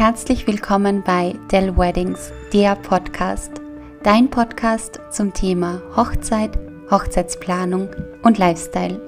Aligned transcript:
Herzlich 0.00 0.46
willkommen 0.46 1.02
bei 1.04 1.34
Dell 1.52 1.76
Weddings, 1.76 2.32
der 2.54 2.74
Podcast. 2.74 3.60
Dein 4.02 4.30
Podcast 4.30 4.98
zum 5.10 5.34
Thema 5.34 5.82
Hochzeit, 5.94 6.58
Hochzeitsplanung 6.90 7.90
und 8.22 8.38
Lifestyle. 8.38 8.98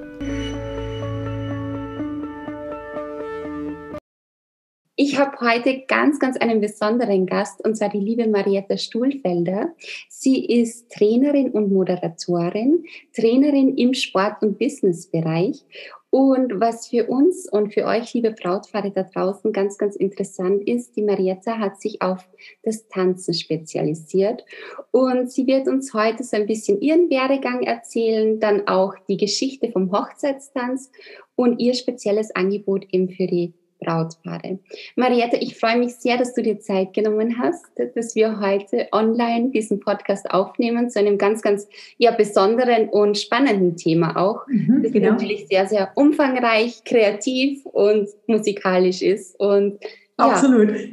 Ich 4.94 5.18
habe 5.18 5.40
heute 5.40 5.80
ganz, 5.88 6.18
ganz 6.18 6.36
einen 6.36 6.60
besonderen 6.60 7.24
Gast 7.24 7.64
und 7.64 7.74
zwar 7.74 7.88
die 7.88 7.98
liebe 7.98 8.28
Marietta 8.28 8.76
Stuhlfelder. 8.76 9.74
Sie 10.10 10.44
ist 10.44 10.92
Trainerin 10.92 11.52
und 11.52 11.72
Moderatorin, 11.72 12.84
Trainerin 13.16 13.78
im 13.78 13.94
Sport- 13.94 14.42
und 14.42 14.58
Businessbereich 14.58 15.64
und 16.12 16.60
was 16.60 16.88
für 16.88 17.06
uns 17.06 17.48
und 17.50 17.72
für 17.72 17.86
euch, 17.86 18.12
liebe 18.12 18.32
Brautpaare 18.32 18.90
da 18.90 19.02
draußen, 19.02 19.50
ganz, 19.50 19.78
ganz 19.78 19.96
interessant 19.96 20.68
ist, 20.68 20.94
die 20.94 21.00
Marietta 21.00 21.58
hat 21.58 21.80
sich 21.80 22.02
auf 22.02 22.28
das 22.62 22.86
Tanzen 22.88 23.32
spezialisiert. 23.32 24.44
Und 24.90 25.32
sie 25.32 25.46
wird 25.46 25.68
uns 25.68 25.94
heute 25.94 26.22
so 26.22 26.36
ein 26.36 26.44
bisschen 26.44 26.82
ihren 26.82 27.08
Werdegang 27.08 27.62
erzählen, 27.62 28.38
dann 28.40 28.68
auch 28.68 28.94
die 29.08 29.16
Geschichte 29.16 29.72
vom 29.72 29.90
Hochzeitstanz 29.90 30.90
und 31.34 31.58
ihr 31.60 31.72
spezielles 31.72 32.36
Angebot 32.36 32.84
eben 32.90 33.08
für 33.08 33.26
die 33.26 33.54
Brautpaare. 33.82 34.58
Mariette, 34.96 35.36
ich 35.36 35.58
freue 35.58 35.78
mich 35.78 35.96
sehr, 35.96 36.16
dass 36.16 36.34
du 36.34 36.42
dir 36.42 36.60
Zeit 36.60 36.94
genommen 36.94 37.38
hast, 37.38 37.64
dass 37.94 38.14
wir 38.14 38.40
heute 38.40 38.88
online 38.92 39.50
diesen 39.50 39.80
Podcast 39.80 40.30
aufnehmen 40.30 40.90
zu 40.90 40.98
einem 40.98 41.18
ganz, 41.18 41.42
ganz 41.42 41.68
ja, 41.98 42.10
besonderen 42.12 42.88
und 42.88 43.18
spannenden 43.18 43.76
Thema 43.76 44.16
auch. 44.16 44.46
Mhm, 44.48 44.82
das 44.82 44.92
genau. 44.92 45.12
natürlich 45.12 45.46
sehr, 45.48 45.66
sehr 45.66 45.92
umfangreich, 45.94 46.84
kreativ 46.84 47.64
und 47.66 48.08
musikalisch 48.26 49.02
ist. 49.02 49.38
Und 49.38 49.78
ja, 50.18 50.26
Absolut. 50.26 50.70
ich 50.76 50.90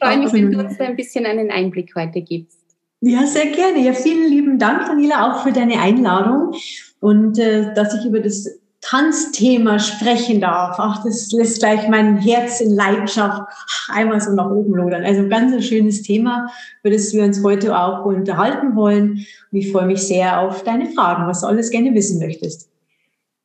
freue 0.00 0.18
mich, 0.18 0.32
wenn 0.32 0.52
du 0.52 0.58
uns 0.58 0.78
da 0.78 0.84
ein 0.84 0.96
bisschen 0.96 1.26
einen 1.26 1.50
Einblick 1.50 1.94
heute 1.94 2.20
gibst. 2.22 2.58
Ja, 3.00 3.26
sehr 3.26 3.46
gerne. 3.46 3.84
Ja, 3.84 3.92
vielen 3.94 4.30
lieben 4.30 4.58
Dank, 4.58 4.86
Daniela, 4.86 5.32
auch 5.32 5.42
für 5.42 5.52
deine 5.52 5.80
Einladung 5.80 6.54
und 7.00 7.36
äh, 7.36 7.74
dass 7.74 7.98
ich 7.98 8.06
über 8.06 8.20
das 8.20 8.61
Tanzthema 8.82 9.78
sprechen 9.78 10.40
darf. 10.40 10.76
Ach, 10.78 11.02
das 11.04 11.30
lässt 11.30 11.60
gleich 11.60 11.88
mein 11.88 12.18
Herz 12.18 12.60
in 12.60 12.74
Leidenschaft 12.74 13.42
einmal 13.88 14.20
so 14.20 14.32
nach 14.32 14.50
oben 14.50 14.74
lodern. 14.74 15.04
Also 15.04 15.26
ganz 15.28 15.52
ein 15.52 15.62
schönes 15.62 16.02
Thema, 16.02 16.48
über 16.82 16.92
das 16.92 17.14
wir 17.14 17.22
uns 17.22 17.42
heute 17.42 17.78
auch 17.78 18.04
unterhalten 18.04 18.74
wollen. 18.74 19.24
Und 19.50 19.58
ich 19.58 19.70
freue 19.70 19.86
mich 19.86 20.02
sehr 20.02 20.40
auf 20.40 20.64
deine 20.64 20.90
Fragen, 20.90 21.26
was 21.28 21.40
du 21.40 21.46
alles 21.46 21.70
gerne 21.70 21.94
wissen 21.94 22.18
möchtest. 22.18 22.70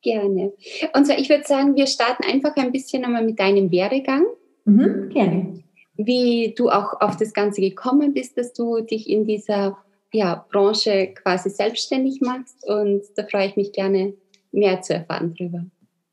Gerne. 0.02 0.52
Und 0.94 1.06
zwar, 1.06 1.18
ich 1.18 1.28
würde 1.28 1.44
sagen, 1.44 1.76
wir 1.76 1.86
starten 1.86 2.24
einfach 2.24 2.56
ein 2.56 2.72
bisschen 2.72 3.04
einmal 3.04 3.24
mit 3.24 3.38
deinem 3.38 3.70
Werdegang. 3.70 4.26
Mhm, 4.64 5.08
gerne. 5.08 5.62
Wie 5.96 6.54
du 6.56 6.68
auch 6.68 7.00
auf 7.00 7.16
das 7.16 7.32
Ganze 7.32 7.60
gekommen 7.60 8.12
bist, 8.12 8.36
dass 8.38 8.52
du 8.52 8.80
dich 8.80 9.08
in 9.08 9.24
dieser 9.24 9.78
ja, 10.12 10.44
Branche 10.50 11.14
quasi 11.14 11.50
selbstständig 11.50 12.20
machst. 12.20 12.68
Und 12.68 13.02
da 13.16 13.24
freue 13.24 13.46
ich 13.46 13.56
mich 13.56 13.72
gerne 13.72 14.14
mehr 14.52 14.80
zu 14.82 14.94
erfahren 14.94 15.34
darüber. 15.38 15.64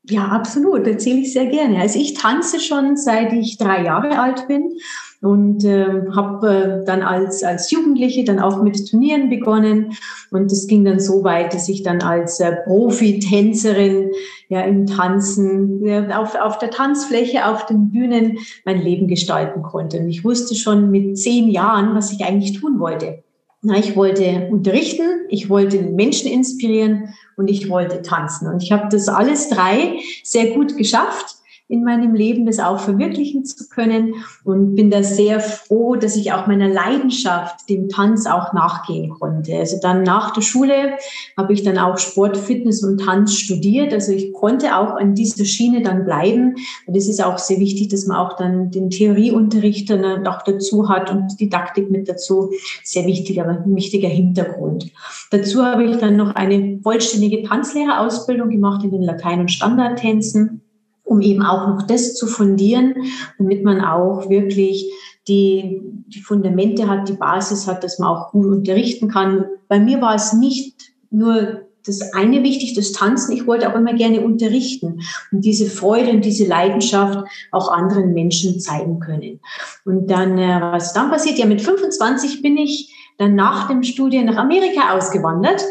Ja, 0.08 0.28
absolut. 0.28 0.86
Erzähle 0.86 1.22
ich 1.22 1.33
sehr 1.33 1.47
gerne. 1.47 1.80
Also 1.80 2.00
ich 2.00 2.14
tanze 2.14 2.59
schon 2.59 2.95
seit 2.95 3.33
ich 3.33 3.58
drei 3.58 3.83
Jahre 3.83 4.19
alt 4.19 4.47
bin 4.47 4.77
und 5.22 5.64
äh, 5.64 6.03
habe 6.16 6.81
äh, 6.81 6.86
dann 6.86 7.02
als, 7.02 7.44
als 7.44 7.72
Jugendliche 7.72 8.23
dann 8.23 8.39
auch 8.39 8.61
mit 8.61 8.88
Turnieren 8.88 9.30
begonnen. 9.30 9.94
Und 10.30 10.52
es 10.52 10.67
ging 10.67 10.86
dann 10.86 11.00
so 11.00 11.23
weit, 11.23 11.55
dass 11.55 11.67
ich 11.69 11.81
dann 11.81 12.03
als 12.03 12.39
äh, 12.39 12.55
Profi-Tänzerin 12.66 14.11
ja 14.49 14.61
im 14.61 14.86
Tanzen, 14.86 15.83
ja, 15.83 16.20
auf, 16.20 16.36
auf 16.36 16.59
der 16.59 16.70
Tanzfläche, 16.70 17.47
auf 17.47 17.66
den 17.66 17.89
Bühnen 17.89 18.38
mein 18.64 18.81
Leben 18.81 19.08
gestalten 19.08 19.64
konnte. 19.64 19.97
Und 19.97 20.09
ich 20.09 20.23
wusste 20.23 20.53
schon 20.53 20.92
mit 20.92 21.17
zehn 21.17 21.49
Jahren, 21.49 21.95
was 21.95 22.11
ich 22.11 22.23
eigentlich 22.23 22.59
tun 22.59 22.80
wollte. 22.80 23.23
Na, 23.67 23.80
ich 23.80 23.95
wollte 23.95 24.47
unterrichten, 24.52 25.26
ich 25.27 25.49
wollte 25.49 25.81
Menschen 25.81 26.31
inspirieren 26.31 27.15
und 27.36 27.48
ich 27.48 27.67
wollte 27.67 28.03
tanzen. 28.03 28.48
Und 28.48 28.61
ich 28.61 28.71
habe 28.71 28.89
das 28.92 29.09
alles 29.09 29.49
drei 29.49 29.98
sehr 30.23 30.52
gut 30.52 30.77
geschafft 30.77 31.37
in 31.67 31.83
meinem 31.83 32.14
Leben, 32.14 32.45
das 32.45 32.59
auch 32.59 32.80
verwirklichen 32.80 33.43
zu 33.43 33.67
können 33.67 34.15
und 34.43 34.76
bin 34.76 34.92
da 34.92 35.02
sehr 35.02 35.39
froh, 35.39 35.95
dass 35.95 36.15
ich 36.15 36.31
auch 36.31 36.45
meiner 36.45 36.67
Leidenschaft, 36.67 37.67
dem 37.70 37.89
Tanz, 37.89 38.27
auch 38.27 38.53
nachgehen 38.53 39.09
konnte. 39.09 39.55
Also 39.58 39.77
dann 39.81 40.04
nach 40.04 40.31
der 40.31 40.42
Schule 40.42 40.98
habe 41.36 41.54
ich 41.54 41.64
dann 41.64 41.80
auch 41.80 41.98
Sport, 41.98 42.37
Fitness 42.37 42.83
und 42.83 42.99
Tanz 42.99 43.33
studiert. 43.33 43.93
Also 43.93 44.11
ich 44.11 44.31
konnte 44.31 44.77
auch 44.77 44.95
an 44.95 45.15
dieser 45.15 45.45
Schiene 45.45 45.81
dann 45.81 46.05
bleiben. 46.05 46.55
Und 46.86 46.95
es 46.95 47.09
ist 47.09 47.23
auch 47.23 47.39
sehr 47.39 47.59
wichtig, 47.59 47.87
dass 47.89 48.05
man 48.05 48.17
auch 48.17 48.37
dann 48.37 48.70
den 48.70 48.92
Theorieunterricht 48.92 49.89
dann 49.89 50.27
auch 50.27 50.43
dazu 50.43 50.87
hat 50.87 51.11
und 51.11 51.39
Didaktik 51.39 51.89
mit 51.89 52.08
dazu. 52.08 52.52
Sehr 52.83 53.08
wichtiger, 53.08 53.48
ein 53.48 53.75
wichtiger 53.75 54.09
Hintergrund. 54.09 54.92
Dazu 55.31 55.64
habe 55.64 55.86
ich 55.86 55.98
dann 55.98 56.15
noch 56.15 56.36
eine 56.36 56.80
vollständige 56.83 57.42
Tanzlehrerausbildung 57.42 58.52
gemacht 58.52 58.83
in 58.83 58.92
den 58.92 59.02
Latein- 59.02 59.39
und 59.39 59.52
Standardtänzen 59.52 60.61
um 61.05 61.21
eben 61.21 61.43
auch 61.43 61.67
noch 61.67 61.83
das 61.83 62.16
zu 62.16 62.27
fundieren, 62.27 62.95
damit 63.38 63.64
man 63.64 63.82
auch 63.82 64.30
wirklich 64.30 64.92
die, 65.27 65.82
die 66.08 66.21
Fundamente 66.21 66.88
hat, 66.88 67.08
die 67.08 67.14
Basis 67.14 67.67
hat, 67.67 67.83
dass 67.83 67.99
man 67.99 68.10
auch 68.10 68.32
gut 68.32 68.48
unterrichten 68.48 69.08
kann. 69.08 69.45
Bei 69.67 69.80
mir 69.80 70.02
war 70.02 70.16
es 70.16 70.33
nicht 70.33 70.92
nur 71.10 71.61
das 71.86 72.14
eine 72.14 72.43
wichtig, 72.43 72.73
das 72.73 72.92
Tanzen. 72.92 73.32
Ich 73.33 73.45
wollte 73.45 73.71
auch 73.71 73.76
immer 73.76 73.93
gerne 73.93 74.21
unterrichten 74.21 75.02
und 75.32 75.45
diese 75.45 75.67
Freude 75.67 76.11
und 76.11 76.26
diese 76.26 76.45
Leidenschaft 76.45 77.27
auch 77.52 77.72
anderen 77.72 78.14
Menschen 78.14 78.60
zeigen 78.60 78.99
können. 78.99 79.39
Und 79.86 80.10
dann, 80.10 80.37
äh, 80.37 80.60
was 80.61 80.93
dann 80.93 81.11
passiert? 81.11 81.37
Ja, 81.37 81.45
mit 81.45 81.61
25 81.61 82.42
bin 82.42 82.58
ich 82.58 82.93
dann 83.17 83.36
nach 83.36 83.67
dem 83.67 83.83
Studium 83.83 84.26
nach 84.26 84.37
Amerika 84.37 84.95
ausgewandert, 84.95 85.64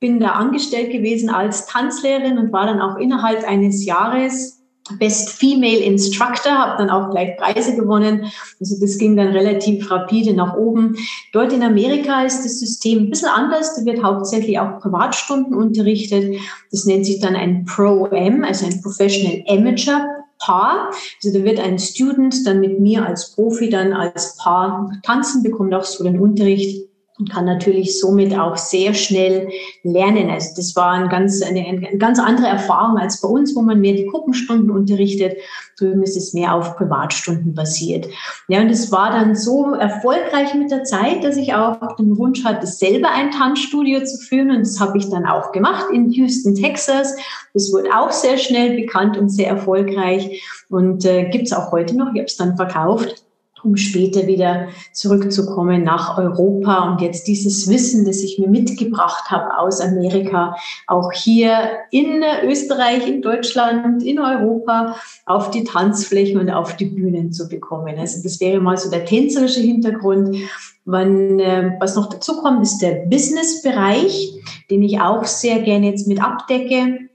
bin 0.00 0.20
da 0.20 0.32
angestellt 0.32 0.90
gewesen 0.90 1.30
als 1.30 1.66
Tanzlehrerin 1.66 2.38
und 2.38 2.52
war 2.52 2.66
dann 2.66 2.80
auch 2.80 2.96
innerhalb 2.96 3.48
eines 3.48 3.84
Jahres 3.84 4.63
Best 4.98 5.30
Female 5.30 5.78
Instructor, 5.78 6.52
habe 6.52 6.76
dann 6.78 6.90
auch 6.90 7.10
gleich 7.10 7.36
Preise 7.38 7.74
gewonnen. 7.74 8.30
Also 8.60 8.76
das 8.80 8.98
ging 8.98 9.16
dann 9.16 9.28
relativ 9.28 9.90
rapide 9.90 10.34
nach 10.34 10.56
oben. 10.56 10.96
Dort 11.32 11.52
in 11.52 11.62
Amerika 11.62 12.22
ist 12.22 12.44
das 12.44 12.60
System 12.60 13.04
ein 13.04 13.10
bisschen 13.10 13.30
anders. 13.30 13.76
Da 13.76 13.84
wird 13.84 14.02
hauptsächlich 14.02 14.58
auch 14.58 14.80
Privatstunden 14.80 15.54
unterrichtet. 15.54 16.38
Das 16.70 16.84
nennt 16.84 17.06
sich 17.06 17.18
dann 17.18 17.34
ein 17.34 17.64
Pro-M, 17.64 18.44
also 18.44 18.66
ein 18.66 18.82
Professional 18.82 19.42
Amateur 19.48 20.06
Paar. 20.38 20.90
Also 21.22 21.38
da 21.38 21.44
wird 21.44 21.58
ein 21.58 21.78
Student 21.78 22.46
dann 22.46 22.60
mit 22.60 22.78
mir 22.78 23.06
als 23.06 23.34
Profi 23.34 23.70
dann 23.70 23.94
als 23.94 24.36
Paar 24.36 24.90
tanzen, 25.02 25.42
bekommt 25.42 25.74
auch 25.74 25.84
so 25.84 26.04
den 26.04 26.20
Unterricht 26.20 26.88
und 27.16 27.30
kann 27.30 27.44
natürlich 27.44 28.00
somit 28.00 28.36
auch 28.36 28.56
sehr 28.56 28.92
schnell 28.92 29.48
lernen. 29.84 30.30
Also 30.30 30.50
das 30.56 30.74
war 30.74 30.90
ein 30.90 31.08
ganz, 31.08 31.42
eine, 31.42 31.60
eine 31.60 31.96
ganz 31.96 32.18
andere 32.18 32.48
Erfahrung 32.48 32.98
als 32.98 33.20
bei 33.20 33.28
uns, 33.28 33.54
wo 33.54 33.62
man 33.62 33.80
mehr 33.80 33.92
die 33.92 34.06
Gruppenstunden 34.06 34.70
unterrichtet. 34.70 35.36
Drüben 35.78 36.02
ist 36.02 36.16
es 36.16 36.34
mehr 36.34 36.54
auf 36.54 36.76
Privatstunden 36.76 37.54
basiert. 37.54 38.08
Ja, 38.48 38.60
und 38.60 38.68
es 38.68 38.90
war 38.90 39.12
dann 39.12 39.36
so 39.36 39.74
erfolgreich 39.74 40.54
mit 40.54 40.72
der 40.72 40.82
Zeit, 40.82 41.22
dass 41.22 41.36
ich 41.36 41.54
auch 41.54 41.96
den 41.96 42.18
Wunsch 42.18 42.44
hatte, 42.44 42.66
selber 42.66 43.10
ein 43.12 43.30
Tanzstudio 43.30 44.02
zu 44.02 44.18
führen. 44.18 44.50
Und 44.50 44.60
das 44.60 44.80
habe 44.80 44.98
ich 44.98 45.08
dann 45.08 45.24
auch 45.24 45.52
gemacht 45.52 45.86
in 45.92 46.10
Houston, 46.10 46.56
Texas. 46.56 47.14
Das 47.52 47.72
wurde 47.72 47.90
auch 47.96 48.10
sehr 48.10 48.38
schnell 48.38 48.76
bekannt 48.76 49.16
und 49.16 49.28
sehr 49.28 49.48
erfolgreich 49.48 50.42
und 50.68 51.04
äh, 51.04 51.28
gibt 51.30 51.46
es 51.46 51.52
auch 51.52 51.70
heute 51.70 51.96
noch. 51.96 52.08
Ich 52.12 52.18
habe 52.18 52.24
es 52.24 52.36
dann 52.36 52.56
verkauft 52.56 53.24
um 53.64 53.76
später 53.76 54.26
wieder 54.26 54.68
zurückzukommen 54.92 55.82
nach 55.82 56.18
Europa 56.18 56.90
und 56.90 57.00
jetzt 57.00 57.26
dieses 57.26 57.68
Wissen, 57.68 58.04
das 58.04 58.22
ich 58.22 58.38
mir 58.38 58.48
mitgebracht 58.48 59.30
habe 59.30 59.58
aus 59.58 59.80
Amerika, 59.80 60.56
auch 60.86 61.12
hier 61.12 61.70
in 61.90 62.22
Österreich, 62.44 63.06
in 63.06 63.22
Deutschland, 63.22 64.02
in 64.02 64.18
Europa 64.18 64.96
auf 65.26 65.50
die 65.50 65.64
Tanzflächen 65.64 66.38
und 66.38 66.50
auf 66.50 66.76
die 66.76 66.86
Bühnen 66.86 67.32
zu 67.32 67.48
bekommen. 67.48 67.98
Also 67.98 68.22
das 68.22 68.40
wäre 68.40 68.60
mal 68.60 68.76
so 68.76 68.90
der 68.90 69.04
tänzerische 69.04 69.60
Hintergrund. 69.60 70.36
Man, 70.84 71.40
äh, 71.40 71.72
was 71.80 71.96
noch 71.96 72.10
dazu 72.10 72.42
kommt, 72.42 72.62
ist 72.62 72.78
der 72.78 73.06
Business-Bereich, 73.06 74.34
den 74.70 74.82
ich 74.82 75.00
auch 75.00 75.24
sehr 75.24 75.60
gerne 75.60 75.86
jetzt 75.86 76.06
mit 76.06 76.22
abdecke 76.22 77.08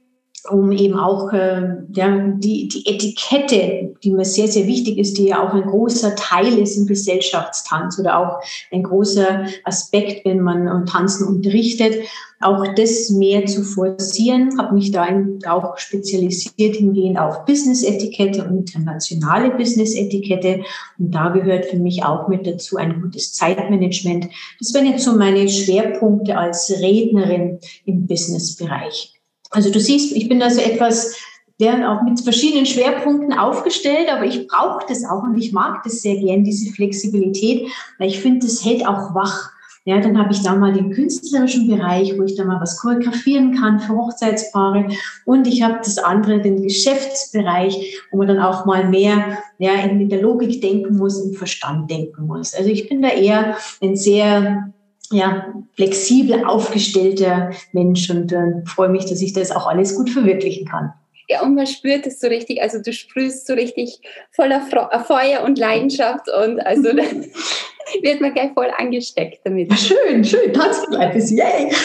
um 0.51 0.71
eben 0.71 0.97
auch 0.97 1.31
äh, 1.33 1.75
ja, 1.93 2.33
die, 2.37 2.67
die 2.67 2.85
Etikette, 2.87 3.95
die 4.03 4.11
mir 4.11 4.25
sehr, 4.25 4.47
sehr 4.47 4.67
wichtig 4.67 4.97
ist, 4.97 5.17
die 5.17 5.27
ja 5.27 5.47
auch 5.47 5.53
ein 5.53 5.63
großer 5.69 6.15
Teil 6.15 6.57
ist 6.57 6.77
im 6.77 6.87
Gesellschaftstanz 6.87 7.99
oder 7.99 8.17
auch 8.17 8.43
ein 8.71 8.83
großer 8.83 9.45
Aspekt, 9.63 10.25
wenn 10.25 10.41
man 10.41 10.85
Tanzen 10.85 11.27
unterrichtet, 11.27 11.95
auch 12.41 12.65
das 12.75 13.09
mehr 13.09 13.45
zu 13.45 13.63
forcieren, 13.63 14.57
habe 14.57 14.75
mich 14.75 14.91
da 14.91 15.07
auch 15.47 15.77
spezialisiert 15.77 16.77
hingehend 16.77 17.19
auf 17.19 17.45
Business-Etikette 17.45 18.45
und 18.45 18.59
internationale 18.59 19.51
Business-Etikette. 19.51 20.63
Und 20.97 21.11
da 21.11 21.29
gehört 21.29 21.65
für 21.65 21.77
mich 21.77 22.03
auch 22.03 22.29
mit 22.29 22.47
dazu 22.47 22.77
ein 22.77 23.01
gutes 23.01 23.33
Zeitmanagement. 23.33 24.29
Das 24.57 24.73
wären 24.73 24.85
jetzt 24.85 25.03
so 25.03 25.17
meine 25.17 25.49
Schwerpunkte 25.49 26.37
als 26.37 26.71
Rednerin 26.81 27.59
im 27.85 28.07
Business-Bereich. 28.07 29.18
Also 29.49 29.71
du 29.71 29.79
siehst, 29.79 30.15
ich 30.15 30.29
bin 30.29 30.39
da 30.39 30.49
so 30.49 30.61
etwas 30.61 31.15
der 31.59 31.91
auch 31.91 32.03
mit 32.03 32.21
verschiedenen 32.21 32.65
Schwerpunkten 32.65 33.33
aufgestellt, 33.33 34.07
aber 34.09 34.25
ich 34.25 34.47
brauche 34.47 34.85
das 34.87 35.03
auch 35.03 35.23
und 35.23 35.37
ich 35.37 35.51
mag 35.51 35.83
das 35.83 36.01
sehr 36.01 36.15
gern, 36.15 36.43
diese 36.43 36.71
Flexibilität, 36.71 37.67
weil 37.97 38.07
ich 38.07 38.19
finde, 38.21 38.45
das 38.45 38.63
hält 38.63 38.87
auch 38.87 39.13
wach. 39.13 39.51
Ja, 39.85 39.99
dann 39.99 40.17
habe 40.19 40.31
ich 40.31 40.41
da 40.43 40.55
mal 40.55 40.73
den 40.73 40.91
künstlerischen 40.91 41.67
Bereich, 41.67 42.17
wo 42.17 42.23
ich 42.23 42.35
da 42.35 42.43
mal 42.43 42.61
was 42.61 42.79
choreografieren 42.79 43.55
kann 43.55 43.79
für 43.79 43.95
Hochzeitspaare. 43.95 44.89
Und 45.25 45.47
ich 45.47 45.63
habe 45.63 45.77
das 45.77 45.97
andere, 45.97 46.41
den 46.41 46.61
Geschäftsbereich, 46.61 47.97
wo 48.11 48.17
man 48.17 48.27
dann 48.27 48.39
auch 48.39 48.65
mal 48.65 48.87
mehr 48.87 49.39
ja, 49.57 49.73
in, 49.73 49.99
in 49.99 50.09
der 50.09 50.21
Logik 50.21 50.61
denken 50.61 50.97
muss, 50.97 51.19
im 51.25 51.33
Verstand 51.33 51.89
denken 51.89 52.27
muss. 52.27 52.53
Also 52.53 52.69
ich 52.69 52.87
bin 52.87 53.01
da 53.01 53.09
eher 53.09 53.57
ein 53.81 53.95
sehr 53.95 54.71
ja, 55.11 55.53
flexibel 55.75 56.43
aufgestellter 56.45 57.51
Mensch 57.71 58.09
und 58.09 58.31
äh, 58.31 58.63
freue 58.65 58.89
mich, 58.89 59.05
dass 59.05 59.21
ich 59.21 59.33
das 59.33 59.51
auch 59.51 59.67
alles 59.67 59.95
gut 59.95 60.09
verwirklichen 60.09 60.67
kann. 60.67 60.93
Ja, 61.27 61.43
und 61.43 61.53
man 61.53 61.67
spürt 61.67 62.07
es 62.07 62.19
so 62.19 62.27
richtig, 62.27 62.61
also 62.61 62.81
du 62.81 62.91
sprühst 62.91 63.45
so 63.45 63.53
richtig 63.53 64.01
voller 64.31 64.61
Feuer 64.61 65.43
und 65.43 65.59
Leidenschaft 65.59 66.27
und 66.27 66.59
also 66.59 66.89
wird 68.01 68.21
man 68.21 68.33
gleich 68.33 68.51
voll 68.53 68.71
angesteckt 68.75 69.41
damit. 69.43 69.71
Schön, 69.73 70.23
schön, 70.23 70.53
tanzen 70.53 70.89
bleibt 70.89 71.15
es, 71.15 71.31
yay! 71.31 71.71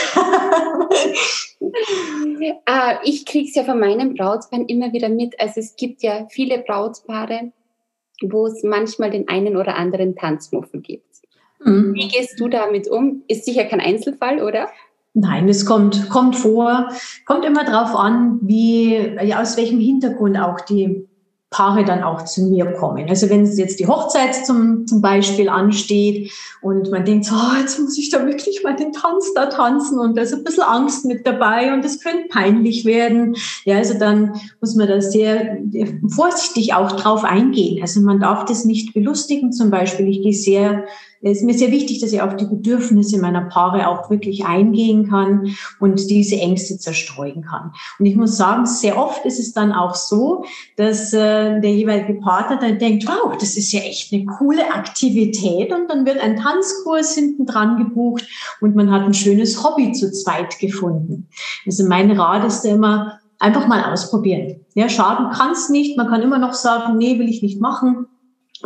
Ah, 2.67 3.01
ich 3.05 3.25
kriege 3.25 3.49
es 3.49 3.55
ja 3.55 3.65
von 3.65 3.81
meinem 3.81 4.15
Brautpaar 4.15 4.69
immer 4.69 4.93
wieder 4.93 5.09
mit. 5.09 5.39
Also 5.41 5.61
es 5.61 5.77
gibt 5.77 6.03
ja 6.03 6.27
viele 6.31 6.59
Brautpaare, 6.59 7.53
wo 8.23 8.47
es 8.47 8.63
manchmal 8.63 9.11
den 9.11 9.29
einen 9.29 9.57
oder 9.57 9.77
anderen 9.77 10.15
Tanzmuffel 10.15 10.81
gibt. 10.81 11.14
Mhm. 11.65 11.95
Wie 11.95 12.09
gehst 12.09 12.39
du 12.39 12.49
damit 12.49 12.89
um? 12.89 13.23
Ist 13.29 13.45
sicher 13.45 13.65
kein 13.65 13.81
Einzelfall, 13.81 14.43
oder? 14.43 14.69
Nein, 15.15 15.49
es 15.49 15.65
kommt, 15.65 16.09
kommt 16.11 16.37
vor, 16.37 16.89
kommt 17.25 17.45
immer 17.45 17.65
darauf 17.65 17.95
an, 17.95 18.41
wie, 18.43 18.97
ja, 19.23 19.41
aus 19.41 19.57
welchem 19.57 19.79
Hintergrund 19.79 20.37
auch 20.39 20.61
die 20.61 21.07
Paare 21.55 21.85
dann 21.85 22.03
auch 22.03 22.25
zu 22.25 22.43
mir 22.47 22.73
kommen. 22.73 23.09
Also 23.09 23.31
wenn 23.31 23.47
jetzt 23.47 23.79
die 23.79 23.87
Hochzeit 23.87 24.35
zum, 24.35 24.89
zum 24.89 25.01
Beispiel 25.01 25.49
ansteht 25.49 26.33
und 26.63 26.91
man 26.91 27.05
denkt, 27.05 27.31
oh, 27.33 27.61
jetzt 27.61 27.79
muss 27.79 27.97
ich 27.97 28.11
da 28.11 28.27
wirklich 28.27 28.65
mal 28.65 28.75
den 28.75 28.91
Tanz 28.91 29.33
da 29.35 29.47
tanzen 29.47 30.01
und 30.01 30.17
da 30.17 30.23
ist 30.23 30.35
ein 30.35 30.43
bisschen 30.43 30.65
Angst 30.65 31.05
mit 31.05 31.25
dabei 31.25 31.73
und 31.73 31.85
es 31.85 32.01
könnte 32.01 32.27
peinlich 32.29 32.85
werden. 32.85 33.37
Ja, 33.65 33.77
also 33.77 33.97
dann 33.97 34.33
muss 34.61 34.75
man 34.75 34.89
da 34.89 35.01
sehr 35.01 35.59
vorsichtig 36.09 36.75
auch 36.75 36.91
drauf 36.91 37.23
eingehen. 37.23 37.81
Also 37.81 38.01
man 38.01 38.19
darf 38.19 38.47
das 38.47 38.65
nicht 38.65 38.93
belustigen 38.93 39.53
zum 39.53 39.71
Beispiel. 39.71 40.09
Ich 40.09 40.23
gehe 40.23 40.33
sehr 40.33 40.87
es 41.25 41.39
ist 41.39 41.45
mir 41.45 41.55
sehr 41.55 41.71
wichtig, 41.71 42.01
dass 42.01 42.13
ich 42.13 42.21
auf 42.21 42.37
die 42.37 42.45
Bedürfnisse 42.45 43.19
meiner 43.19 43.43
Paare 43.43 43.89
auch 43.89 44.11
wirklich 44.11 44.45
eingehen 44.45 45.09
kann 45.09 45.55
und 45.81 46.11
diese 46.11 46.37
Ängste 46.37 46.79
zerstreuen 46.79 47.43
kann. 47.43 47.73
Und 47.99 48.07
ich 48.07 48.15
muss 48.15 48.37
sagen, 48.37 48.67
sehr 48.67 48.99
oft 48.99 49.25
ist 49.25 49.39
es 49.39 49.53
dann 49.53 49.73
auch 49.73 49.95
so, 49.95 50.45
dass 50.77 51.13
äh, 51.13 51.61
der 51.61 51.73
jeweilige 51.73 52.21
Partner 52.21 52.59
dann 52.59 52.79
denkt, 52.79 53.07
wow, 53.07 53.37
das 53.39 53.57
ist 53.57 53.73
ja 53.73 53.81
echt 53.81 54.13
eine 54.13 54.27
coole 54.27 54.73
Aktivität 54.73 55.73
und 55.73 55.89
dann 55.89 56.05
wird 56.05 56.19
ein 56.19 56.37
Tanzkurs 56.37 57.15
hinten 57.15 57.47
dran 57.47 57.79
gebucht 57.79 58.27
und 58.61 58.77
man 58.77 58.91
hat 58.91 59.03
ein 59.03 59.15
schönes 59.15 59.65
Hobby 59.65 59.93
zu 59.93 60.13
zweit 60.13 60.59
gefunden. 60.59 61.29
Also 61.65 61.87
mein 61.87 62.11
Rat 62.11 62.45
ist 62.45 62.65
immer, 62.65 63.19
einfach 63.39 63.67
mal 63.67 63.93
ausprobieren. 63.93 64.61
Ja, 64.75 64.89
schaden 64.89 65.31
kann 65.31 65.53
es 65.53 65.71
nicht. 65.71 65.97
Man 65.97 66.09
kann 66.09 66.23
immer 66.23 66.39
noch 66.39 66.53
sagen, 66.53 66.99
nee, 66.99 67.19
will 67.19 67.29
ich 67.29 67.43
nicht 67.43 67.61
machen 67.61 68.07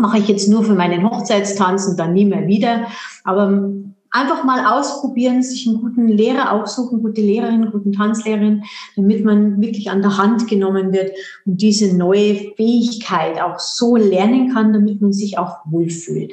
mache 0.01 0.19
ich 0.19 0.29
jetzt 0.29 0.49
nur 0.49 0.65
für 0.65 0.75
meinen 0.75 1.09
Hochzeitstanz 1.09 1.87
und 1.87 1.99
dann 1.99 2.13
nie 2.13 2.25
mehr 2.25 2.47
wieder. 2.47 2.87
Aber 3.25 3.71
einfach 4.11 4.45
mal 4.45 4.67
ausprobieren, 4.67 5.43
sich 5.43 5.67
einen 5.69 5.81
guten 5.81 6.09
Lehrer 6.09 6.53
aufsuchen, 6.53 7.03
gute 7.03 7.21
Lehrerin, 7.21 7.71
guten 7.71 7.93
Tanzlehrerin, 7.93 8.65
damit 8.97 9.25
man 9.25 9.61
wirklich 9.61 9.91
an 9.91 10.03
der 10.03 10.17
Hand 10.17 10.49
genommen 10.49 10.93
wird 10.93 11.13
und 11.45 11.61
diese 11.61 11.97
neue 11.97 12.35
Fähigkeit 12.57 13.41
auch 13.41 13.59
so 13.59 13.97
lernen 13.97 14.53
kann, 14.53 14.73
damit 14.73 15.01
man 15.01 15.13
sich 15.13 15.39
auch 15.39 15.59
wohlfühlt. 15.67 16.33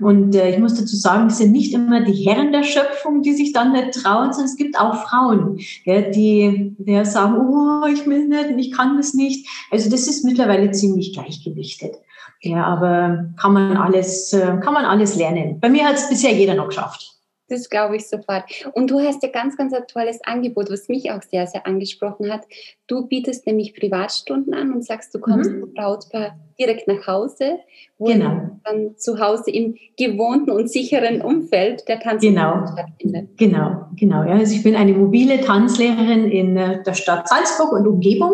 Und 0.00 0.34
äh, 0.34 0.50
ich 0.50 0.58
muss 0.58 0.74
dazu 0.74 0.96
sagen, 0.96 1.26
es 1.26 1.38
sind 1.38 1.52
nicht 1.52 1.74
immer 1.74 2.02
die 2.02 2.12
Herren 2.12 2.52
der 2.52 2.62
Schöpfung, 2.62 3.22
die 3.22 3.32
sich 3.32 3.52
dann 3.52 3.72
nicht 3.72 3.92
trauen, 3.92 4.32
sondern 4.32 4.46
es 4.46 4.56
gibt 4.56 4.78
auch 4.78 4.94
Frauen, 5.06 5.58
gell, 5.84 6.10
die, 6.12 6.76
die 6.78 7.04
sagen, 7.04 7.36
oh, 7.38 7.86
ich 7.86 8.06
will 8.06 8.28
nicht, 8.28 8.50
ich 8.56 8.72
kann 8.72 8.96
das 8.96 9.14
nicht. 9.14 9.48
Also 9.70 9.90
das 9.90 10.06
ist 10.06 10.24
mittlerweile 10.24 10.70
ziemlich 10.70 11.12
gleichgewichtet. 11.12 11.96
Ja, 12.42 12.64
aber 12.64 13.26
kann 13.38 13.52
man 13.52 13.76
alles, 13.76 14.32
äh, 14.32 14.58
kann 14.62 14.72
man 14.74 14.84
alles 14.84 15.16
lernen. 15.16 15.60
Bei 15.60 15.68
mir 15.68 15.86
hat 15.86 15.96
es 15.96 16.08
bisher 16.08 16.32
jeder 16.32 16.54
noch 16.54 16.68
geschafft. 16.68 17.10
Das 17.48 17.68
glaube 17.68 17.96
ich 17.96 18.08
sofort. 18.08 18.44
Und 18.74 18.90
du 18.90 19.00
hast 19.00 19.22
ja 19.24 19.28
ganz, 19.28 19.56
ganz 19.56 19.72
ein 19.74 19.86
tolles 19.88 20.20
Angebot, 20.24 20.70
was 20.70 20.88
mich 20.88 21.10
auch 21.10 21.20
sehr, 21.22 21.48
sehr 21.48 21.66
angesprochen 21.66 22.32
hat. 22.32 22.42
Du 22.86 23.08
bietest 23.08 23.44
nämlich 23.46 23.74
Privatstunden 23.74 24.54
an 24.54 24.72
und 24.72 24.84
sagst, 24.84 25.12
du 25.14 25.18
kommst 25.18 25.50
mhm. 25.50 25.74
Brautpaar 25.74 26.38
direkt 26.60 26.86
nach 26.86 27.06
Hause, 27.06 27.58
wo 27.98 28.06
genau. 28.06 28.58
dann 28.64 28.96
zu 28.96 29.18
Hause 29.18 29.50
im 29.50 29.74
gewohnten 29.96 30.50
und 30.50 30.70
sicheren 30.70 31.22
Umfeld 31.22 31.86
der 31.88 32.00
Tanz 32.00 32.22
genau. 32.22 32.66
stattfindet. 32.72 33.28
Genau, 33.36 33.86
genau. 33.96 34.22
Ja. 34.24 34.32
Also 34.32 34.54
ich 34.54 34.62
bin 34.62 34.76
eine 34.76 34.92
mobile 34.92 35.40
Tanzlehrerin 35.40 36.30
in 36.30 36.56
äh, 36.56 36.82
der 36.82 36.94
Stadt 36.94 37.28
Salzburg 37.28 37.72
und 37.72 37.86
Umgebung. 37.86 38.32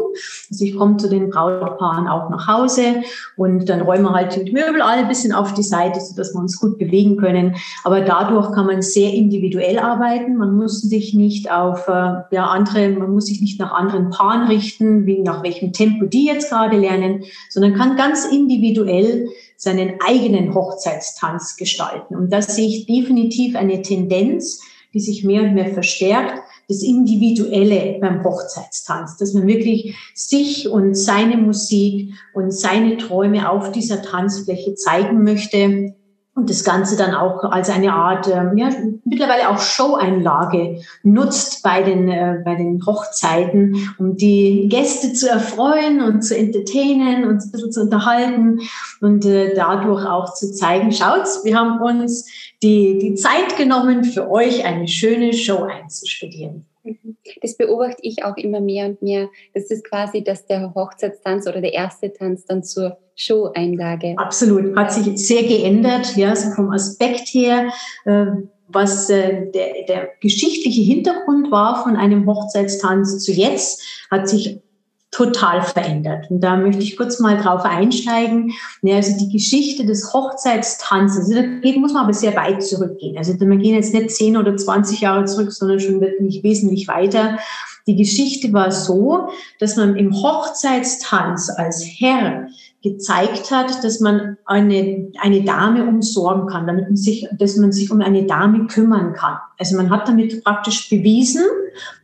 Also 0.50 0.64
ich 0.64 0.76
komme 0.76 0.96
zu 0.96 1.08
den 1.08 1.30
Brautpaaren 1.30 2.06
auch 2.06 2.30
nach 2.30 2.46
Hause 2.46 3.02
und 3.36 3.68
dann 3.68 3.80
räumen 3.80 4.04
wir 4.04 4.12
halt 4.12 4.36
die 4.36 4.52
Möbel 4.52 4.82
alle 4.82 5.02
ein 5.02 5.08
bisschen 5.08 5.32
auf 5.32 5.54
die 5.54 5.62
Seite, 5.62 6.00
sodass 6.00 6.34
wir 6.34 6.40
uns 6.40 6.60
gut 6.60 6.78
bewegen 6.78 7.16
können. 7.16 7.56
Aber 7.84 8.00
dadurch 8.00 8.52
kann 8.52 8.66
man 8.66 8.82
sehr 8.82 9.12
individuell 9.12 9.78
arbeiten. 9.78 10.36
Man 10.36 10.56
muss 10.56 10.82
sich 10.82 11.14
nicht 11.14 11.50
auf 11.50 11.88
äh, 11.88 12.22
ja, 12.30 12.46
andere, 12.46 12.90
man 12.90 13.12
muss 13.12 13.26
sich 13.26 13.40
nicht 13.40 13.58
nach 13.58 13.72
anderen 13.72 14.10
Paaren 14.10 14.46
richten, 14.46 15.06
wie 15.06 15.20
nach 15.22 15.42
welchem 15.42 15.72
Tempo 15.72 16.06
die 16.06 16.26
jetzt 16.26 16.50
gerade 16.50 16.76
lernen, 16.76 17.24
sondern 17.50 17.74
kann 17.74 17.96
ganz 17.96 18.15
individuell 18.24 19.28
seinen 19.56 20.00
eigenen 20.06 20.54
Hochzeitstanz 20.54 21.56
gestalten. 21.56 22.16
Und 22.16 22.32
da 22.32 22.42
sehe 22.42 22.68
ich 22.68 22.86
definitiv 22.86 23.56
eine 23.56 23.82
Tendenz, 23.82 24.60
die 24.94 25.00
sich 25.00 25.24
mehr 25.24 25.42
und 25.42 25.54
mehr 25.54 25.72
verstärkt, 25.74 26.42
das 26.68 26.82
Individuelle 26.82 27.98
beim 28.00 28.24
Hochzeitstanz, 28.24 29.16
dass 29.18 29.34
man 29.34 29.46
wirklich 29.46 29.94
sich 30.14 30.68
und 30.68 30.94
seine 30.94 31.36
Musik 31.36 32.12
und 32.34 32.50
seine 32.50 32.96
Träume 32.96 33.50
auf 33.50 33.72
dieser 33.72 34.02
Tanzfläche 34.02 34.74
zeigen 34.74 35.22
möchte 35.22 35.94
und 36.36 36.50
das 36.50 36.64
Ganze 36.64 36.98
dann 36.98 37.14
auch 37.14 37.44
als 37.44 37.70
eine 37.70 37.94
Art, 37.94 38.28
ähm, 38.28 38.58
ja, 38.58 38.68
mittlerweile 39.04 39.48
auch 39.48 39.58
Show-Einlage 39.58 40.82
nutzt 41.02 41.62
bei 41.62 41.82
den, 41.82 42.10
äh, 42.10 42.42
bei 42.44 42.54
den 42.54 42.84
Hochzeiten, 42.84 43.94
um 43.98 44.16
die 44.16 44.68
Gäste 44.68 45.14
zu 45.14 45.30
erfreuen 45.30 46.02
und 46.02 46.22
zu 46.22 46.36
entertainen 46.36 47.24
und 47.24 47.42
ein 47.42 47.50
bisschen 47.50 47.72
zu 47.72 47.80
unterhalten 47.80 48.60
und 49.00 49.24
äh, 49.24 49.54
dadurch 49.54 50.04
auch 50.04 50.34
zu 50.34 50.52
zeigen, 50.52 50.92
schaut's, 50.92 51.40
wir 51.44 51.58
haben 51.58 51.80
uns 51.80 52.28
die, 52.62 52.98
die 52.98 53.14
Zeit 53.14 53.56
genommen, 53.56 54.04
für 54.04 54.30
euch 54.30 54.62
eine 54.66 54.88
schöne 54.88 55.32
Show 55.32 55.62
einzustudieren. 55.62 56.66
Mhm. 56.86 57.16
Das 57.42 57.56
beobachte 57.56 58.00
ich 58.02 58.24
auch 58.24 58.36
immer 58.36 58.60
mehr 58.60 58.86
und 58.86 59.02
mehr. 59.02 59.28
Das 59.54 59.70
ist 59.70 59.84
quasi, 59.84 60.22
dass 60.22 60.46
der 60.46 60.74
Hochzeitstanz 60.74 61.46
oder 61.46 61.60
der 61.60 61.72
erste 61.72 62.12
Tanz 62.12 62.44
dann 62.44 62.62
zur 62.62 62.98
Show-Einlage. 63.16 64.14
Absolut, 64.18 64.76
hat 64.76 64.92
sich 64.92 65.16
sehr 65.26 65.42
geändert, 65.42 66.16
ja, 66.16 66.36
so 66.36 66.50
vom 66.50 66.70
Aspekt 66.70 67.28
her. 67.28 67.70
Äh, 68.04 68.26
was 68.68 69.08
äh, 69.10 69.50
der, 69.52 69.84
der 69.88 70.08
geschichtliche 70.20 70.82
Hintergrund 70.82 71.50
war 71.50 71.82
von 71.82 71.96
einem 71.96 72.26
Hochzeitstanz 72.26 73.18
zu 73.20 73.32
jetzt, 73.32 73.82
hat 74.10 74.28
sich 74.28 74.60
total 75.10 75.62
verändert. 75.62 76.30
Und 76.30 76.40
da 76.40 76.56
möchte 76.56 76.82
ich 76.82 76.96
kurz 76.96 77.20
mal 77.20 77.38
drauf 77.38 77.64
einsteigen. 77.64 78.52
Ja, 78.82 78.96
also 78.96 79.16
die 79.18 79.32
Geschichte 79.32 79.86
des 79.86 80.12
Hochzeitstanzes, 80.12 81.30
also 81.30 81.34
da 81.34 81.78
muss 81.78 81.92
man 81.92 82.04
aber 82.04 82.12
sehr 82.12 82.36
weit 82.36 82.62
zurückgehen. 82.62 83.16
Also 83.16 83.38
wir 83.38 83.56
gehen 83.56 83.74
jetzt 83.74 83.94
nicht 83.94 84.10
10 84.10 84.36
oder 84.36 84.56
20 84.56 85.00
Jahre 85.00 85.24
zurück, 85.24 85.52
sondern 85.52 85.80
schon 85.80 86.00
wirklich 86.00 86.42
wesentlich 86.42 86.88
weiter. 86.88 87.38
Die 87.86 87.96
Geschichte 87.96 88.52
war 88.52 88.72
so, 88.72 89.28
dass 89.60 89.76
man 89.76 89.96
im 89.96 90.12
Hochzeitstanz 90.12 91.50
als 91.50 91.84
Herr 91.84 92.48
gezeigt 92.82 93.50
hat, 93.50 93.82
dass 93.82 94.00
man 94.00 94.36
eine, 94.44 95.10
eine 95.20 95.42
Dame 95.42 95.86
umsorgen 95.86 96.46
kann, 96.46 96.66
damit 96.66 96.84
man 96.84 96.96
sich, 96.96 97.26
dass 97.36 97.56
man 97.56 97.72
sich 97.72 97.90
um 97.90 98.00
eine 98.00 98.24
Dame 98.26 98.66
kümmern 98.66 99.12
kann. 99.12 99.38
Also 99.58 99.76
man 99.76 99.90
hat 99.90 100.08
damit 100.08 100.44
praktisch 100.44 100.88
bewiesen, 100.88 101.42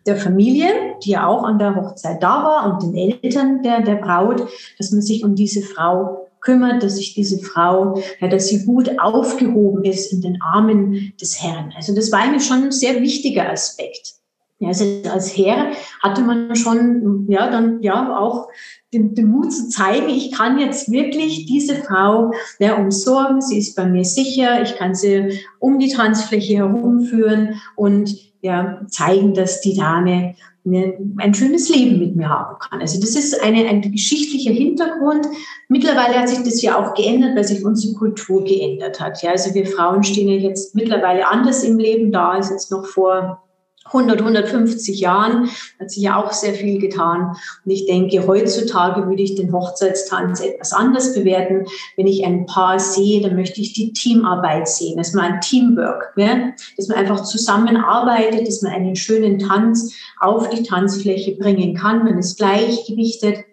der 0.06 0.16
Familie, 0.16 0.68
die 1.04 1.10
ja 1.10 1.26
auch 1.26 1.44
an 1.44 1.58
der 1.58 1.76
Hochzeit 1.76 2.22
da 2.22 2.42
war 2.42 2.72
und 2.72 2.82
den 2.82 2.94
Eltern 2.94 3.62
der, 3.62 3.82
der 3.82 3.96
Braut, 3.96 4.48
dass 4.78 4.90
man 4.90 5.02
sich 5.02 5.24
um 5.24 5.34
diese 5.34 5.62
Frau 5.62 6.28
kümmert, 6.40 6.82
dass 6.82 6.96
sich 6.96 7.14
diese 7.14 7.38
Frau, 7.38 8.02
ja, 8.20 8.28
dass 8.28 8.48
sie 8.48 8.66
gut 8.66 8.98
aufgehoben 8.98 9.84
ist 9.84 10.12
in 10.12 10.20
den 10.20 10.42
Armen 10.42 11.12
des 11.20 11.42
Herrn. 11.42 11.72
Also 11.76 11.94
das 11.94 12.10
war 12.12 12.20
eigentlich 12.20 12.44
schon 12.44 12.64
ein 12.64 12.72
sehr 12.72 13.00
wichtiger 13.00 13.48
Aspekt. 13.48 14.14
Ja, 14.62 14.68
also 14.68 14.84
als 15.12 15.36
Herr 15.36 15.72
hatte 16.00 16.22
man 16.22 16.54
schon, 16.54 17.26
ja, 17.28 17.50
dann, 17.50 17.82
ja, 17.82 18.16
auch 18.16 18.48
den, 18.92 19.12
den 19.16 19.26
Mut 19.26 19.52
zu 19.52 19.68
zeigen, 19.68 20.08
ich 20.08 20.30
kann 20.30 20.60
jetzt 20.60 20.88
wirklich 20.88 21.46
diese 21.46 21.74
Frau 21.74 22.30
ja, 22.60 22.76
umsorgen, 22.76 23.40
sie 23.40 23.58
ist 23.58 23.74
bei 23.74 23.86
mir 23.86 24.04
sicher, 24.04 24.62
ich 24.62 24.76
kann 24.76 24.94
sie 24.94 25.40
um 25.58 25.80
die 25.80 25.88
Tanzfläche 25.88 26.58
herumführen 26.58 27.60
und 27.74 28.16
ja, 28.40 28.82
zeigen, 28.86 29.34
dass 29.34 29.62
die 29.62 29.76
Dame 29.76 30.36
ein 30.64 31.34
schönes 31.34 31.68
Leben 31.68 31.98
mit 31.98 32.14
mir 32.14 32.28
haben 32.28 32.56
kann. 32.60 32.80
Also 32.80 33.00
das 33.00 33.16
ist 33.16 33.42
eine, 33.42 33.66
ein 33.66 33.82
geschichtlicher 33.82 34.52
Hintergrund. 34.52 35.26
Mittlerweile 35.68 36.14
hat 36.14 36.28
sich 36.28 36.44
das 36.44 36.62
ja 36.62 36.78
auch 36.78 36.94
geändert, 36.94 37.34
weil 37.34 37.42
sich 37.42 37.64
unsere 37.64 37.94
Kultur 37.94 38.44
geändert 38.44 39.00
hat. 39.00 39.22
Ja, 39.22 39.32
also 39.32 39.52
wir 39.54 39.66
Frauen 39.66 40.04
stehen 40.04 40.28
ja 40.28 40.36
jetzt 40.36 40.76
mittlerweile 40.76 41.26
anders 41.26 41.64
im 41.64 41.80
Leben 41.80 42.12
da 42.12 42.30
als 42.30 42.50
jetzt 42.50 42.70
noch 42.70 42.86
vor 42.86 43.41
100, 43.86 44.20
150 44.20 45.00
Jahren 45.00 45.50
hat 45.80 45.90
sich 45.90 46.02
ja 46.02 46.22
auch 46.22 46.32
sehr 46.32 46.54
viel 46.54 46.80
getan. 46.80 47.36
Und 47.64 47.70
ich 47.70 47.86
denke, 47.86 48.26
heutzutage 48.26 49.08
würde 49.08 49.22
ich 49.22 49.34
den 49.34 49.52
Hochzeitstanz 49.52 50.40
etwas 50.40 50.72
anders 50.72 51.14
bewerten. 51.14 51.66
Wenn 51.96 52.06
ich 52.06 52.24
ein 52.24 52.46
Paar 52.46 52.78
sehe, 52.78 53.20
dann 53.20 53.34
möchte 53.34 53.60
ich 53.60 53.72
die 53.72 53.92
Teamarbeit 53.92 54.68
sehen, 54.68 54.96
dass 54.98 55.12
man 55.12 55.32
ein 55.32 55.40
Teamwork, 55.40 56.12
ja? 56.16 56.52
dass 56.76 56.88
man 56.88 56.98
einfach 56.98 57.22
zusammenarbeitet, 57.22 58.46
dass 58.46 58.62
man 58.62 58.72
einen 58.72 58.96
schönen 58.96 59.38
Tanz 59.38 59.94
auf 60.20 60.48
die 60.50 60.62
Tanzfläche 60.62 61.36
bringen 61.36 61.74
kann. 61.74 62.04
Man 62.04 62.18
ist 62.18 62.38
gleichgewichtet. 62.38 63.44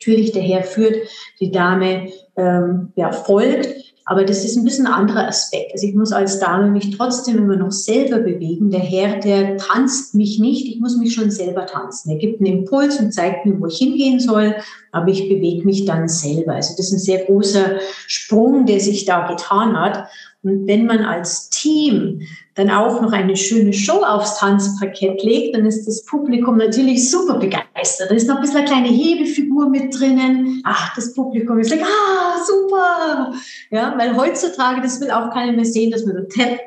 Natürlich 0.00 0.32
der 0.32 0.42
Herr 0.42 0.62
führt, 0.62 0.96
die 1.40 1.50
Dame 1.50 2.12
ähm, 2.36 2.92
ja, 2.94 3.10
folgt. 3.10 3.87
Aber 4.10 4.24
das 4.24 4.42
ist 4.42 4.56
ein 4.56 4.64
bisschen 4.64 4.86
ein 4.86 4.92
anderer 4.94 5.28
Aspekt. 5.28 5.72
Also 5.74 5.86
ich 5.86 5.94
muss 5.94 6.12
als 6.12 6.40
Dame 6.40 6.70
mich 6.70 6.96
trotzdem 6.96 7.36
immer 7.36 7.56
noch 7.56 7.70
selber 7.70 8.20
bewegen. 8.20 8.70
Der 8.70 8.80
Herr, 8.80 9.20
der 9.20 9.58
tanzt 9.58 10.14
mich 10.14 10.38
nicht. 10.38 10.66
Ich 10.66 10.80
muss 10.80 10.96
mich 10.96 11.12
schon 11.12 11.30
selber 11.30 11.66
tanzen. 11.66 12.12
Er 12.12 12.16
gibt 12.16 12.40
einen 12.40 12.60
Impuls 12.60 12.98
und 12.98 13.12
zeigt 13.12 13.44
mir, 13.44 13.60
wo 13.60 13.66
ich 13.66 13.76
hingehen 13.76 14.18
soll. 14.18 14.54
Aber 14.92 15.08
ich 15.08 15.28
bewege 15.28 15.64
mich 15.64 15.84
dann 15.84 16.08
selber. 16.08 16.54
Also 16.54 16.74
das 16.76 16.86
ist 16.86 16.92
ein 16.92 16.98
sehr 16.98 17.24
großer 17.24 17.78
Sprung, 18.06 18.66
der 18.66 18.80
sich 18.80 19.04
da 19.04 19.26
getan 19.26 19.78
hat. 19.78 20.08
Und 20.42 20.66
wenn 20.66 20.86
man 20.86 21.00
als 21.00 21.50
Team 21.50 22.20
dann 22.54 22.70
auch 22.70 23.02
noch 23.02 23.12
eine 23.12 23.36
schöne 23.36 23.72
Show 23.72 24.04
aufs 24.04 24.38
Tanzparkett 24.38 25.22
legt, 25.22 25.56
dann 25.56 25.66
ist 25.66 25.86
das 25.86 26.04
Publikum 26.04 26.56
natürlich 26.56 27.10
super 27.10 27.38
begeistert. 27.38 28.10
Da 28.10 28.14
ist 28.14 28.28
noch 28.28 28.36
ein 28.36 28.42
bisschen 28.42 28.58
eine 28.58 28.66
kleine 28.66 28.88
Hebefigur 28.88 29.68
mit 29.68 29.98
drinnen. 29.98 30.62
Ach, 30.64 30.94
das 30.94 31.12
Publikum 31.14 31.58
ist 31.58 31.70
like, 31.70 31.82
ah, 31.82 32.38
super. 32.46 33.32
Ja, 33.70 33.94
weil 33.98 34.16
heutzutage, 34.16 34.80
das 34.80 35.00
will 35.00 35.10
auch 35.10 35.30
keiner 35.30 35.52
mehr 35.52 35.64
sehen, 35.64 35.90
dass 35.90 36.06
man 36.06 36.16
so 36.16 36.22
tappt 36.22 36.60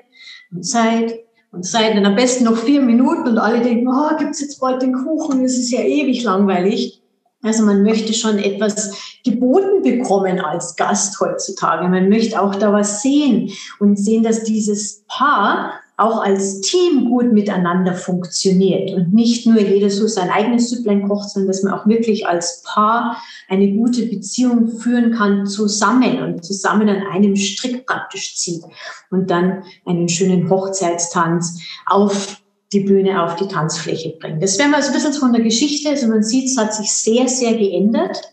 und 0.52 0.64
Zeit 0.64 1.20
und 1.52 1.66
Zeit, 1.66 1.96
dann 1.96 2.06
am 2.06 2.16
besten 2.16 2.46
noch 2.46 2.58
vier 2.58 2.82
Minuten 2.82 3.28
und 3.28 3.38
alle 3.38 3.62
denken, 3.62 3.88
oh, 3.88 4.18
gibt's 4.18 4.40
jetzt 4.40 4.60
bald 4.60 4.82
den 4.82 4.94
Kuchen? 4.94 5.44
Das 5.44 5.58
ist 5.58 5.72
ja 5.72 5.82
ewig 5.82 6.24
langweilig. 6.24 7.01
Also 7.44 7.64
man 7.64 7.84
möchte 7.84 8.14
schon 8.14 8.38
etwas 8.38 9.18
geboten 9.24 9.82
bekommen 9.84 10.40
als 10.40 10.76
Gast 10.76 11.20
heutzutage. 11.20 11.88
Man 11.88 12.10
möchte 12.10 12.42
auch 12.42 12.56
da 12.56 12.72
was 12.72 13.02
sehen 13.02 13.52
und 13.80 13.98
sehen, 13.98 14.24
dass 14.24 14.44
dieses 14.44 15.04
Paar 15.08 15.74
auch 16.02 16.24
als 16.24 16.62
Team 16.62 17.10
gut 17.10 17.32
miteinander 17.32 17.94
funktioniert 17.94 18.92
und 18.92 19.14
nicht 19.14 19.46
nur 19.46 19.60
jeder 19.60 19.90
so 19.92 20.08
sein 20.08 20.32
eigenes 20.32 20.70
Süpplein 20.70 21.08
kocht, 21.08 21.30
sondern 21.30 21.50
dass 21.50 21.62
man 21.62 21.74
auch 21.74 21.86
wirklich 21.86 22.26
als 22.26 22.64
Paar 22.66 23.18
eine 23.48 23.72
gute 23.74 24.08
Beziehung 24.08 24.68
führen 24.68 25.12
kann 25.12 25.46
zusammen 25.46 26.24
und 26.24 26.44
zusammen 26.44 26.90
an 26.90 27.04
einem 27.12 27.36
Strick 27.36 27.86
praktisch 27.86 28.36
zieht 28.36 28.64
und 29.12 29.30
dann 29.30 29.64
einen 29.86 30.10
schönen 30.10 30.50
Hochzeitstanz 30.50 31.60
auf 31.86 32.41
die 32.74 32.82
Bühne 32.82 33.24
auf 33.24 33.36
die 33.36 33.48
Tanzfläche 33.48 34.16
bringen. 34.20 34.40
Das 34.40 34.58
wäre 34.58 34.70
mal 34.70 34.82
so 34.82 34.90
ein 34.90 34.94
bisschen 34.94 35.14
von 35.14 35.34
der 35.34 35.42
Geschichte. 35.42 35.90
Also 35.90 36.08
man 36.08 36.24
sieht, 36.24 36.46
es 36.46 36.58
hat 36.58 36.74
sich 36.74 36.92
sehr, 36.92 37.28
sehr 37.28 37.54
geändert. 37.54 38.32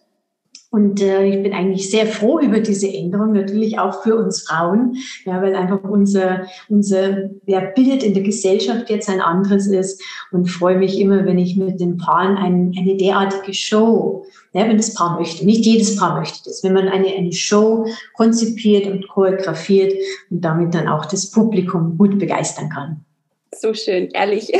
Und 0.71 1.00
äh, 1.00 1.25
ich 1.25 1.42
bin 1.42 1.54
eigentlich 1.54 1.90
sehr 1.90 2.07
froh 2.07 2.40
über 2.40 2.61
diese 2.61 2.92
Änderung, 2.92 3.33
natürlich 3.33 3.78
auch 3.78 4.02
für 4.02 4.16
uns 4.16 4.42
Frauen, 4.42 4.97
ja, 5.25 5.40
weil 5.40 5.57
einfach 5.57 5.83
unser, 5.83 6.47
unser 6.68 7.30
ja, 7.47 7.61
Bild 7.75 8.02
in 8.02 8.12
der 8.12 8.23
Gesellschaft 8.23 8.90
jetzt 8.90 9.09
ein 9.09 9.23
anderes 9.23 9.66
ist 9.66 10.02
und 10.30 10.50
freue 10.50 10.76
mich 10.76 11.00
immer, 11.00 11.25
wenn 11.25 11.38
ich 11.38 11.57
mit 11.57 11.80
den 11.80 11.97
Paaren 11.97 12.37
ein, 12.37 12.75
eine 12.78 12.97
derartige 12.99 13.54
Show, 13.54 14.26
ja, 14.52 14.68
wenn 14.68 14.76
das 14.76 14.92
Paar 14.92 15.18
möchte, 15.18 15.47
nicht 15.47 15.64
jedes 15.64 15.97
Paar 15.97 16.18
möchte 16.18 16.40
das, 16.45 16.62
wenn 16.62 16.75
man 16.75 16.88
eine, 16.88 17.09
eine 17.14 17.33
Show 17.33 17.87
konzipiert 18.14 18.87
und 18.87 19.09
choreografiert 19.09 19.95
und 20.28 20.42
damit 20.42 20.75
dann 20.75 20.87
auch 20.87 21.07
das 21.07 21.30
Publikum 21.30 21.97
gut 21.97 22.18
begeistern 22.18 22.68
kann. 22.68 23.07
So 23.54 23.74
schön, 23.74 24.08
ehrlich. 24.10 24.46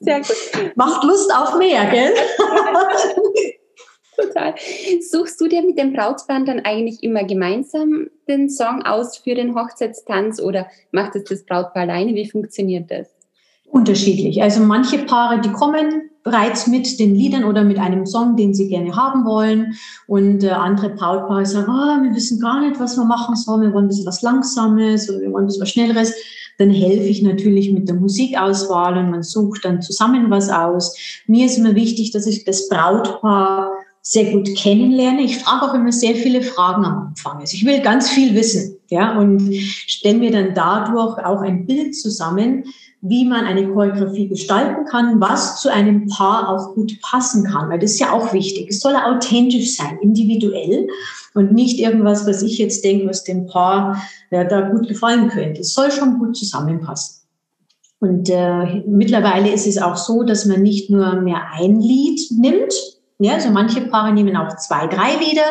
Sehr 0.00 0.20
gut. 0.20 0.76
Macht 0.76 1.04
Lust 1.04 1.34
auf 1.34 1.56
mehr, 1.56 1.86
gell? 1.86 2.14
Total. 4.16 4.54
Suchst 5.10 5.40
du 5.40 5.48
dir 5.48 5.62
mit 5.62 5.78
dem 5.78 5.92
Brautband 5.92 6.48
dann 6.48 6.60
eigentlich 6.60 7.02
immer 7.02 7.24
gemeinsam 7.24 8.08
den 8.28 8.48
Song 8.48 8.82
aus 8.82 9.16
für 9.16 9.34
den 9.34 9.54
Hochzeitstanz 9.54 10.40
oder 10.40 10.68
macht 10.92 11.16
es 11.16 11.24
das 11.24 11.44
Brautpaar 11.44 11.82
alleine? 11.82 12.14
Wie 12.14 12.28
funktioniert 12.28 12.90
das? 12.90 13.08
Unterschiedlich. 13.66 14.40
Also 14.40 14.60
manche 14.60 14.98
Paare, 14.98 15.40
die 15.40 15.50
kommen 15.50 16.10
bereits 16.22 16.66
mit 16.68 16.98
den 17.00 17.14
Liedern 17.14 17.44
oder 17.44 17.64
mit 17.64 17.78
einem 17.78 18.06
Song, 18.06 18.36
den 18.36 18.54
sie 18.54 18.68
gerne 18.68 18.94
haben 18.96 19.24
wollen. 19.24 19.74
Und 20.06 20.44
äh, 20.44 20.50
andere 20.50 20.90
Brautpaare 20.90 21.44
sagen, 21.44 21.68
oh, 21.68 22.02
wir 22.02 22.14
wissen 22.14 22.40
gar 22.40 22.60
nicht, 22.60 22.78
was 22.78 22.96
wir 22.96 23.04
machen 23.04 23.34
sollen. 23.36 23.62
Wir 23.62 23.72
wollen 23.72 23.86
ein 23.86 23.88
bisschen 23.88 24.06
was 24.06 24.22
Langsames 24.22 25.10
oder 25.10 25.20
wir 25.20 25.32
wollen 25.32 25.44
ein 25.44 25.46
bisschen 25.48 25.62
was 25.62 25.70
Schnelleres 25.70 26.14
dann 26.58 26.70
helfe 26.70 27.06
ich 27.06 27.22
natürlich 27.22 27.72
mit 27.72 27.88
der 27.88 27.96
Musikauswahl 27.96 28.96
und 28.98 29.10
man 29.10 29.22
sucht 29.22 29.64
dann 29.64 29.82
zusammen 29.82 30.30
was 30.30 30.50
aus. 30.50 30.96
Mir 31.26 31.46
ist 31.46 31.58
immer 31.58 31.74
wichtig, 31.74 32.10
dass 32.12 32.26
ich 32.26 32.44
das 32.44 32.68
Brautpaar 32.68 33.72
sehr 34.02 34.32
gut 34.32 34.54
kennenlerne. 34.56 35.22
Ich 35.22 35.38
frage 35.38 35.64
auch 35.64 35.74
immer 35.74 35.90
sehr 35.90 36.14
viele 36.14 36.42
Fragen 36.42 36.84
am 36.84 37.08
Anfang. 37.08 37.40
Also 37.40 37.54
ich 37.54 37.64
will 37.64 37.80
ganz 37.80 38.10
viel 38.10 38.34
wissen, 38.34 38.76
ja, 38.90 39.18
und 39.18 39.54
stelle 39.54 40.18
mir 40.18 40.30
dann 40.30 40.54
dadurch 40.54 41.18
auch 41.24 41.40
ein 41.40 41.66
Bild 41.66 41.96
zusammen, 41.96 42.64
wie 43.06 43.26
man 43.26 43.44
eine 43.44 43.68
Choreografie 43.68 44.28
gestalten 44.28 44.86
kann, 44.86 45.20
was 45.20 45.60
zu 45.60 45.70
einem 45.70 46.06
Paar 46.08 46.48
auch 46.48 46.74
gut 46.74 46.98
passen 47.02 47.44
kann, 47.44 47.68
weil 47.68 47.78
das 47.78 47.92
ist 47.92 48.00
ja 48.00 48.12
auch 48.12 48.32
wichtig. 48.32 48.68
Es 48.70 48.80
soll 48.80 48.96
authentisch 48.96 49.76
sein, 49.76 49.98
individuell 50.00 50.88
und 51.34 51.52
nicht 51.52 51.78
irgendwas, 51.78 52.26
was 52.26 52.42
ich 52.42 52.56
jetzt 52.56 52.82
denke, 52.82 53.06
was 53.06 53.22
dem 53.22 53.46
Paar 53.46 54.02
ja, 54.30 54.44
da 54.44 54.70
gut 54.70 54.88
gefallen 54.88 55.28
könnte. 55.28 55.60
Es 55.60 55.74
soll 55.74 55.90
schon 55.90 56.18
gut 56.18 56.34
zusammenpassen. 56.34 57.26
Und 58.00 58.30
äh, 58.30 58.82
mittlerweile 58.86 59.52
ist 59.52 59.66
es 59.66 59.76
auch 59.76 59.96
so, 59.96 60.22
dass 60.22 60.46
man 60.46 60.62
nicht 60.62 60.88
nur 60.88 61.16
mehr 61.16 61.42
ein 61.52 61.80
Lied 61.80 62.20
nimmt, 62.30 62.72
ja, 63.18 63.34
also 63.34 63.50
manche 63.50 63.82
Paare 63.82 64.12
nehmen 64.12 64.36
auch 64.36 64.56
zwei, 64.56 64.86
drei 64.86 65.16
Lieder, 65.16 65.42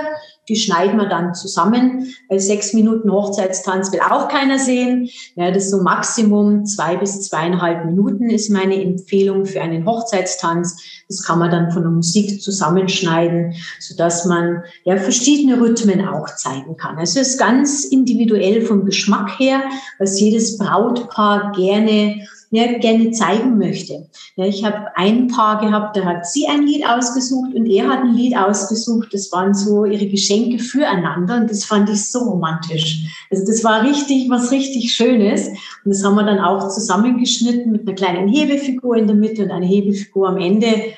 die 0.50 0.56
schneiden 0.56 0.98
wir 0.98 1.08
dann 1.08 1.34
zusammen. 1.34 2.14
Weil 2.30 2.40
sechs 2.40 2.74
Minuten 2.74 3.12
Hochzeitstanz 3.12 3.92
will 3.92 4.02
auch 4.02 4.28
keiner 4.28 4.60
sehen. 4.60 5.10
Ja, 5.36 5.52
das 5.52 5.66
ist 5.66 5.72
so 5.72 5.82
Maximum 5.82 6.66
zwei 6.66 6.98
bis 6.98 7.22
zweieinhalb 7.22 7.86
Minuten 7.86 8.30
ist 8.30 8.50
meine 8.50 8.82
Empfehlung 8.82 9.46
für 9.46 9.62
einen 9.62 9.86
Hochzeitstanz. 9.86 10.82
Das 11.08 11.24
kann 11.24 11.40
man 11.40 11.52
dann 11.52 11.72
von 11.72 11.84
der 11.84 11.92
Musik 11.92 12.42
zusammenschneiden, 12.42 13.56
so 13.80 13.96
dass 13.96 14.26
man 14.26 14.64
ja 14.84 14.98
verschiedene 14.98 15.60
Rhythmen 15.60 16.08
auch 16.08 16.28
zeigen 16.36 16.76
kann. 16.78 16.98
Es 17.00 17.16
ist 17.16 17.38
ganz 17.38 17.86
individuell 17.86 18.62
vom 18.62 18.86
Geschmack 18.86 19.40
her, 19.40 19.62
was 20.00 20.20
jedes 20.20 20.58
Brautpaar 20.58 21.52
gerne 21.54 22.28
ja, 22.54 22.78
gerne 22.78 23.10
zeigen 23.10 23.58
möchte. 23.58 24.08
Ja, 24.36 24.46
ich 24.46 24.64
habe 24.64 24.96
ein 24.96 25.28
Paar 25.28 25.60
gehabt, 25.60 25.98
da 25.98 26.06
hat 26.06 26.28
sie 26.28 26.48
ein 26.48 26.68
Lied 26.68 26.88
ausgesucht 26.88 27.52
und 27.56 27.66
er 27.66 27.90
hat 27.90 28.02
ein 28.02 28.14
Lied 28.14 28.38
ausgesucht. 28.38 29.12
Das 29.12 29.32
waren 29.32 29.56
so 29.56 29.86
ihre 29.86 30.06
Geschenke 30.06 30.60
füreinander 30.60 31.38
und 31.38 31.50
das 31.50 31.66
fand 31.66 31.90
ich 31.90 32.06
so 32.06 32.20
romantisch. 32.20 33.08
Also 33.32 33.44
das 33.48 33.64
war 33.64 33.82
richtig, 33.82 34.30
was 34.30 34.52
richtig 34.52 34.94
Schönes. 34.94 35.48
Und 35.48 35.96
das 35.96 36.04
haben 36.04 36.14
wir 36.14 36.26
dann 36.26 36.38
auch 36.38 36.70
zusammengeschnitten 36.70 37.72
mit 37.72 37.88
einer 37.88 37.96
kleinen 37.96 38.28
Hebefigur 38.28 38.98
in 38.98 39.08
der 39.08 39.16
Mitte 39.16 39.46
und 39.46 39.52
einer 39.52 39.66
Hebefigur 39.66 40.30
am 40.30 40.38
Ende. 40.38 40.94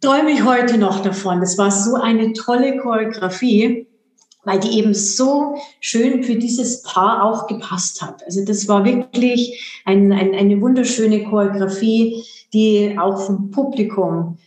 Träume 0.00 0.30
ich 0.30 0.44
heute 0.44 0.78
noch 0.78 1.02
davon. 1.02 1.40
Das 1.40 1.58
war 1.58 1.72
so 1.72 1.96
eine 1.96 2.32
tolle 2.32 2.78
Choreografie 2.78 3.88
weil 4.44 4.58
die 4.58 4.78
eben 4.78 4.94
so 4.94 5.54
schön 5.80 6.24
für 6.24 6.36
dieses 6.36 6.82
Paar 6.82 7.24
auch 7.24 7.46
gepasst 7.46 8.02
hat. 8.02 8.24
Also 8.24 8.44
das 8.44 8.66
war 8.68 8.84
wirklich 8.84 9.80
ein, 9.84 10.12
ein, 10.12 10.34
eine 10.34 10.60
wunderschöne 10.60 11.24
Choreografie, 11.24 12.24
die 12.52 12.96
auch 12.98 13.20
vom 13.20 13.50
Publikum 13.50 14.38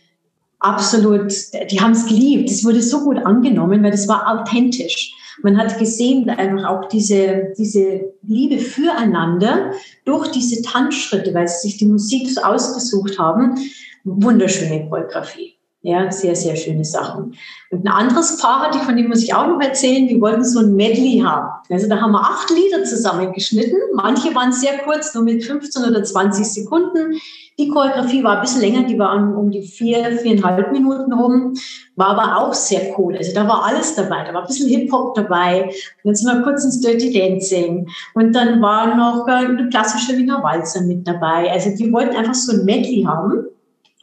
absolut, 0.58 1.32
die 1.70 1.80
haben 1.80 1.92
es 1.92 2.06
geliebt. 2.06 2.50
Es 2.50 2.64
wurde 2.64 2.82
so 2.82 3.04
gut 3.04 3.18
angenommen, 3.18 3.82
weil 3.82 3.90
das 3.90 4.08
war 4.08 4.26
authentisch. 4.28 5.12
Man 5.42 5.58
hat 5.58 5.78
gesehen, 5.78 6.28
einfach 6.30 6.68
auch 6.68 6.88
diese, 6.88 7.52
diese 7.58 8.12
Liebe 8.22 8.58
füreinander 8.58 9.72
durch 10.04 10.28
diese 10.28 10.62
Tanzschritte, 10.62 11.34
weil 11.34 11.46
sie 11.46 11.68
sich 11.68 11.76
die 11.76 11.86
Musik 11.86 12.30
so 12.30 12.42
ausgesucht 12.42 13.18
haben. 13.18 13.56
Wunderschöne 14.04 14.88
Choreografie. 14.88 15.55
Ja, 15.82 16.10
sehr, 16.10 16.34
sehr 16.34 16.56
schöne 16.56 16.84
Sachen. 16.84 17.36
Und 17.70 17.84
ein 17.84 17.88
anderes 17.88 18.38
Paar 18.38 18.60
hatte 18.60 18.78
ich, 18.78 18.84
von 18.84 18.96
dem 18.96 19.08
muss 19.08 19.22
ich 19.22 19.34
auch 19.34 19.46
noch 19.46 19.60
erzählen, 19.60 20.08
die 20.08 20.20
wollten 20.20 20.44
so 20.44 20.60
ein 20.60 20.74
Medley 20.74 21.22
haben. 21.24 21.48
Also 21.70 21.88
da 21.88 22.00
haben 22.00 22.10
wir 22.10 22.20
acht 22.20 22.50
Lieder 22.50 22.82
zusammengeschnitten. 22.82 23.78
Manche 23.94 24.34
waren 24.34 24.52
sehr 24.52 24.78
kurz, 24.78 25.14
nur 25.14 25.22
mit 25.22 25.44
15 25.44 25.84
oder 25.84 26.02
20 26.02 26.44
Sekunden. 26.44 27.20
Die 27.58 27.68
Choreografie 27.68 28.22
war 28.24 28.36
ein 28.36 28.40
bisschen 28.42 28.62
länger, 28.62 28.82
die 28.82 28.98
waren 28.98 29.34
um 29.34 29.50
die 29.50 29.62
vier, 29.62 30.18
viereinhalb 30.18 30.72
Minuten 30.72 31.12
rum, 31.12 31.54
war 31.94 32.08
aber 32.08 32.36
auch 32.38 32.52
sehr 32.52 32.98
cool. 32.98 33.16
Also 33.16 33.32
da 33.32 33.46
war 33.46 33.64
alles 33.64 33.94
dabei. 33.94 34.24
Da 34.24 34.34
war 34.34 34.42
ein 34.42 34.46
bisschen 34.46 34.68
Hip-Hop 34.68 35.14
dabei. 35.14 35.70
Und 36.02 36.18
sind 36.18 36.34
wir 36.34 36.42
kurz 36.42 36.64
ins 36.64 36.80
Dirty 36.80 37.12
Dancing. 37.12 37.88
Und 38.14 38.34
dann 38.34 38.60
war 38.60 38.94
noch 38.96 39.26
äh, 39.28 39.46
eine 39.46 39.68
klassische 39.68 40.16
Wiener 40.16 40.42
Walzer 40.42 40.82
mit 40.82 41.06
dabei. 41.06 41.50
Also 41.50 41.70
die 41.76 41.92
wollten 41.92 42.16
einfach 42.16 42.34
so 42.34 42.52
ein 42.52 42.64
Medley 42.64 43.04
haben. 43.06 43.46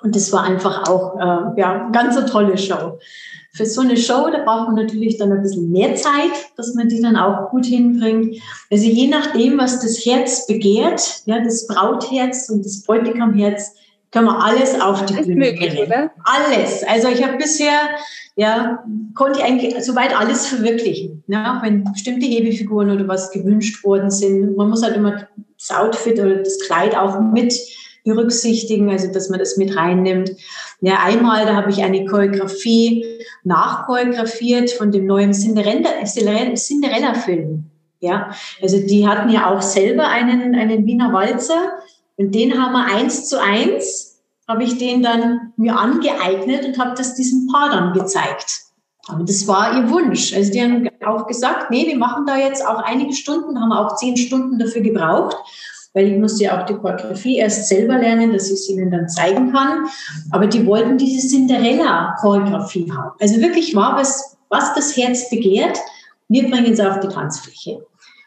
Und 0.03 0.15
das 0.15 0.31
war 0.33 0.43
einfach 0.43 0.88
auch 0.89 1.15
äh, 1.17 1.60
ja, 1.60 1.89
ganz 1.91 2.17
eine 2.17 2.25
tolle 2.25 2.57
Show. 2.57 3.00
Für 3.53 3.65
so 3.65 3.81
eine 3.81 3.95
Show, 3.95 4.29
da 4.31 4.43
braucht 4.43 4.67
man 4.67 4.75
natürlich 4.75 5.17
dann 5.17 5.31
ein 5.31 5.41
bisschen 5.41 5.72
mehr 5.72 5.95
Zeit, 5.95 6.31
dass 6.57 6.75
man 6.75 6.89
die 6.89 7.01
dann 7.01 7.15
auch 7.15 7.51
gut 7.51 7.65
hinbringt. 7.65 8.41
Also 8.69 8.86
je 8.86 9.07
nachdem, 9.07 9.57
was 9.57 9.79
das 9.79 10.05
Herz 10.05 10.45
begehrt, 10.48 11.22
ja, 11.25 11.39
das 11.39 11.67
Brautherz 11.67 12.50
und 12.50 12.65
das 12.65 12.83
Bräutigamherz, 12.83 13.75
können 14.12 14.27
wir 14.27 14.43
alles 14.43 14.79
auf 14.79 15.05
die 15.05 15.13
Bühne 15.13 15.36
möglich, 15.36 15.74
bringen. 15.74 15.88
Oder? 15.88 16.12
Alles. 16.24 16.83
Also 16.83 17.07
ich 17.07 17.24
habe 17.24 17.38
bisher, 17.38 17.72
ja, 18.36 18.83
konnte 19.15 19.39
ich 19.39 19.45
eigentlich 19.45 19.83
soweit 19.83 20.17
alles 20.17 20.48
verwirklichen. 20.48 21.24
Ja, 21.27 21.60
wenn 21.63 21.83
bestimmte 21.86 22.25
Hebefiguren 22.25 22.91
oder 22.91 23.07
was 23.07 23.31
gewünscht 23.31 23.83
worden 23.83 24.12
sind. 24.12 24.55
Man 24.55 24.69
muss 24.69 24.83
halt 24.83 24.98
immer 24.98 25.27
das 25.57 25.75
Outfit 25.75 26.19
oder 26.19 26.36
das 26.36 26.60
Kleid 26.60 26.95
auch 26.95 27.19
mit 27.22 27.53
berücksichtigen, 28.03 28.89
also 28.89 29.12
dass 29.12 29.29
man 29.29 29.39
das 29.39 29.57
mit 29.57 29.75
reinnimmt. 29.75 30.31
Ja, 30.81 31.00
einmal, 31.03 31.45
da 31.45 31.55
habe 31.55 31.72
ich 31.72 31.83
eine 31.83 32.05
Choreografie 32.05 33.19
nachchoreografiert 33.43 34.72
von 34.72 34.91
dem 34.91 35.05
neuen 35.05 35.33
Cinderella-Film. 35.33 37.65
Ja, 38.00 38.31
also 38.62 38.79
die 38.86 39.07
hatten 39.07 39.29
ja 39.29 39.50
auch 39.50 39.62
selber 39.62 40.10
einen, 40.10 40.55
einen 40.55 40.86
Wiener 40.86 41.13
Walzer 41.13 41.72
und 42.17 42.36
den 42.36 42.62
haben 42.62 42.74
wir 42.74 42.93
eins 42.93 43.29
zu 43.29 43.41
eins, 43.41 44.22
habe 44.45 44.65
ich 44.65 44.77
den 44.77 45.01
dann 45.01 45.53
mir 45.55 45.79
angeeignet 45.79 46.65
und 46.65 46.77
habe 46.77 46.95
das 46.98 47.15
diesem 47.15 47.48
Paar 47.48 47.69
dann 47.69 47.93
gezeigt. 47.93 48.60
Aber 49.07 49.24
das 49.24 49.48
war 49.48 49.77
ihr 49.77 49.89
Wunsch. 49.89 50.33
Also 50.33 50.51
die 50.51 50.62
haben 50.62 50.89
auch 51.05 51.27
gesagt, 51.27 51.72
nee, 51.72 51.88
wir 51.88 51.98
machen 51.98 52.25
da 52.25 52.38
jetzt 52.38 52.65
auch 52.65 52.83
einige 52.83 53.13
Stunden, 53.13 53.60
haben 53.60 53.72
auch 53.72 53.95
zehn 53.95 54.17
Stunden 54.17 54.60
dafür 54.60 54.81
gebraucht 54.81 55.38
weil 55.94 56.08
ich 56.08 56.18
musste 56.18 56.46
ja 56.46 56.60
auch 56.60 56.66
die 56.66 56.74
Choreografie 56.74 57.38
erst 57.38 57.68
selber 57.68 57.98
lernen, 57.98 58.34
dass 58.34 58.48
ich 58.48 58.54
es 58.54 58.70
ihnen 58.70 58.90
dann 58.90 59.08
zeigen 59.08 59.52
kann. 59.52 59.86
Aber 60.32 60.48
die 60.48 60.66
wollten 60.66 60.98
diese 60.98 61.28
Cinderella-Choreografie 61.28 62.92
haben. 62.92 63.12
Also 63.20 63.40
wirklich 63.40 63.76
war 63.76 63.96
was, 63.96 64.38
was 64.50 64.74
das 64.74 64.98
Herz 64.98 65.30
begehrt. 65.30 65.78
Wir 66.30 66.50
bringen 66.50 66.74
es 66.74 66.80
auf 66.80 67.00
die 67.00 67.08
Tanzfläche. 67.08 67.86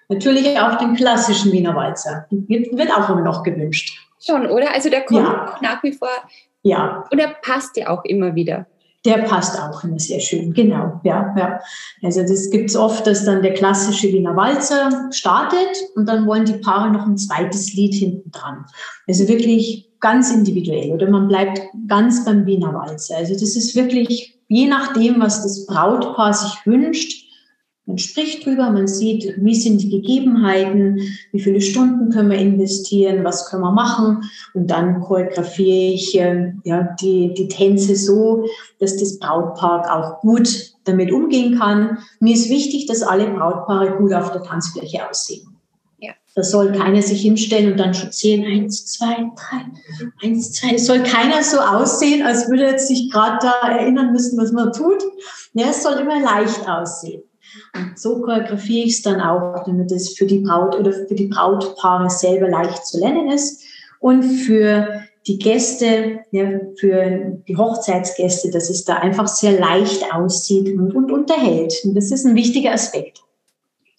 Natürlich 0.09 0.59
auch 0.61 0.77
den 0.79 0.95
klassischen 0.95 1.51
Wiener 1.51 1.75
Walzer. 1.75 2.27
Wird, 2.31 2.77
wird 2.77 2.93
auch 2.93 3.11
immer 3.11 3.23
noch 3.23 3.43
gewünscht. 3.43 3.99
Schon, 4.25 4.47
oder? 4.47 4.73
Also 4.73 4.89
der 4.89 5.03
kommt 5.03 5.27
ja. 5.27 5.57
nach 5.61 5.83
wie 5.83 5.93
vor. 5.93 6.09
Ja. 6.63 7.05
Und 7.11 7.19
er 7.19 7.35
passt 7.43 7.77
ja 7.77 7.91
auch 7.91 8.05
immer 8.05 8.35
wieder 8.35 8.67
der 9.07 9.19
passt 9.19 9.59
auch 9.59 9.83
immer 9.85 9.99
sehr 9.99 10.21
schön. 10.21 10.53
Genau, 10.53 11.01
ja, 11.05 11.35
ja. 11.39 11.61
Also 12.03 12.23
das 12.23 12.51
gibt 12.51 12.71
es 12.71 12.77
oft, 12.77 13.07
dass 13.07 13.25
dann 13.25 13.43
der 13.43 13.55
klassische 13.55 14.09
Wiener 14.09 14.37
Walzer 14.37 15.09
startet 15.13 15.77
und 15.95 16.09
dann 16.09 16.27
wollen 16.27 16.45
die 16.45 16.59
Paare 16.59 16.91
noch 16.91 17.07
ein 17.07 17.17
zweites 17.17 17.73
Lied 17.73 17.95
hinten 17.95 18.31
dran. 18.31 18.67
Also 19.07 19.29
wirklich 19.29 19.91
ganz 20.01 20.31
individuell 20.31 20.93
oder 20.93 21.09
man 21.09 21.29
bleibt 21.29 21.61
ganz 21.87 22.25
beim 22.25 22.45
Wiener 22.45 22.75
Walzer. 22.75 23.17
Also 23.17 23.33
das 23.33 23.57
ist 23.57 23.75
wirklich 23.75 24.37
je 24.49 24.67
nachdem, 24.67 25.21
was 25.21 25.43
das 25.43 25.67
Brautpaar 25.67 26.33
sich 26.33 26.55
wünscht, 26.65 27.26
man 27.87 27.99
spricht 27.99 28.45
drüber, 28.45 28.71
man 28.71 28.89
sieht, 28.89 29.37
wie 29.39 29.55
sind 29.55 29.81
die 29.81 29.91
Gegebenheiten, 29.91 31.01
wie 31.31 31.41
viele 31.41 31.61
Stunden 31.61 32.11
können 32.11 32.31
wir 32.31 32.39
investieren, 32.39 33.23
was 33.23 33.49
können 33.49 33.63
wir 33.63 33.71
machen. 33.71 34.25
Und 34.55 34.73
dann 34.73 35.01
choreografiere 35.01 35.95
ich 35.95 36.19
äh, 36.19 36.53
ja, 36.65 36.97
die, 37.01 37.33
die 37.35 37.47
Tänze 37.47 37.95
so, 37.95 38.45
dass 38.81 38.97
das 38.97 39.21
Brautpaar 39.21 39.97
auch 39.97 40.21
gut 40.21 40.75
damit 40.83 41.13
umgehen 41.13 41.59
kann. 41.59 41.99
Mir 42.19 42.35
ist 42.35 42.51
wichtig, 42.51 42.87
dass 42.87 43.03
alle 43.03 43.31
Brautpaare 43.31 43.97
gut 43.99 44.13
auf 44.13 44.33
der 44.33 44.43
Tanzfläche 44.43 45.09
aussehen. 45.09 45.47
Ja. 45.99 46.13
Da 46.35 46.43
soll 46.43 46.73
keiner 46.73 47.03
sich 47.03 47.23
hinstellen 47.23 47.71
und 47.71 47.79
dann 47.79 47.95
schon 47.95 48.11
zählen, 48.11 48.45
eins, 48.47 48.87
zwei, 48.87 49.31
drei, 49.37 50.27
eins, 50.27 50.55
zwei. 50.55 50.75
Es 50.75 50.87
soll 50.87 51.05
keiner 51.05 51.45
so 51.45 51.59
aussehen, 51.59 52.27
als 52.27 52.51
würde 52.51 52.65
er 52.65 52.79
sich 52.81 53.13
gerade 53.13 53.39
da 53.41 53.69
erinnern 53.69 54.11
müssen, 54.11 54.37
was 54.39 54.51
man 54.51 54.73
tut. 54.73 55.05
Ja, 55.55 55.69
es 55.71 55.85
soll 55.85 56.01
immer 56.01 56.21
leicht 56.21 56.69
aussehen. 56.69 57.23
Und 57.75 57.99
so 57.99 58.21
choreografiere 58.21 58.87
ich 58.87 58.95
es 58.95 59.03
dann 59.03 59.21
auch, 59.21 59.65
damit 59.65 59.91
es 59.93 60.17
für 60.17 60.27
die 60.27 60.39
Braut 60.39 60.79
oder 60.79 60.93
für 60.93 61.15
die 61.15 61.27
Brautpaare 61.27 62.11
selber 62.11 62.49
leicht 62.49 62.87
zu 62.87 62.99
lernen 62.99 63.31
ist 63.31 63.63
und 64.01 64.23
für 64.23 65.03
die 65.27 65.39
Gäste, 65.39 66.21
ja, 66.31 66.61
für 66.79 67.43
die 67.49 67.57
Hochzeitsgäste, 67.57 68.51
dass 68.51 68.71
es 68.71 68.85
da 68.85 68.97
einfach 68.97 69.27
sehr 69.27 69.59
leicht 69.59 70.05
aussieht 70.15 70.77
und, 70.77 70.95
und 70.95 71.11
unterhält. 71.11 71.75
Und 71.85 71.95
das 71.95 72.13
ist 72.13 72.25
ein 72.25 72.37
wichtiger 72.37 72.73
Aspekt. 72.73 73.23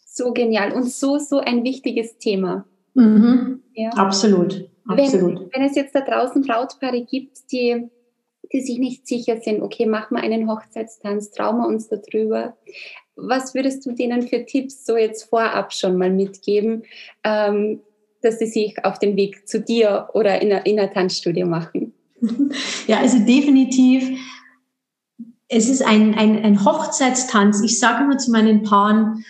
So 0.05 0.31
genial 0.31 0.71
und 0.71 0.89
so, 0.89 1.17
so 1.17 1.39
ein 1.39 1.63
wichtiges 1.63 2.17
Thema. 2.17 2.65
Mhm. 2.93 3.61
Ja. 3.73 3.89
Absolut. 3.89 4.69
Absolut. 4.87 5.41
Wenn, 5.41 5.49
wenn 5.53 5.61
es 5.63 5.75
jetzt 5.75 5.93
da 5.93 5.99
draußen 5.99 6.41
Brautpaare 6.43 7.03
gibt, 7.03 7.51
die 7.51 7.89
die 8.51 8.61
sich 8.61 8.79
nicht 8.79 9.07
sicher 9.07 9.37
sind, 9.37 9.61
okay, 9.61 9.85
machen 9.85 10.15
wir 10.15 10.23
einen 10.23 10.49
Hochzeitstanz, 10.49 11.31
trauen 11.31 11.57
wir 11.57 11.67
uns 11.67 11.89
darüber. 11.89 12.55
Was 13.17 13.55
würdest 13.55 13.85
du 13.85 13.91
denen 13.91 14.21
für 14.27 14.45
Tipps 14.45 14.85
so 14.85 14.95
jetzt 14.95 15.23
vorab 15.23 15.73
schon 15.73 15.97
mal 15.97 16.11
mitgeben, 16.11 16.83
ähm, 17.23 17.81
dass 18.21 18.39
sie 18.39 18.45
sich 18.45 18.85
auf 18.85 18.99
den 18.99 19.15
Weg 19.15 19.47
zu 19.47 19.59
dir 19.59 20.09
oder 20.13 20.41
in 20.41 20.51
einer 20.53 20.91
Tanzstudio 20.91 21.45
machen? 21.45 21.93
Ja, 22.87 22.99
also 22.99 23.19
definitiv. 23.19 24.17
Es 25.49 25.69
ist 25.69 25.81
ein, 25.81 26.15
ein, 26.15 26.43
ein 26.43 26.63
Hochzeitstanz. 26.63 27.61
Ich 27.61 27.79
sage 27.79 28.05
immer 28.05 28.17
zu 28.17 28.31
meinen 28.31 28.63
Paaren, 28.63 29.25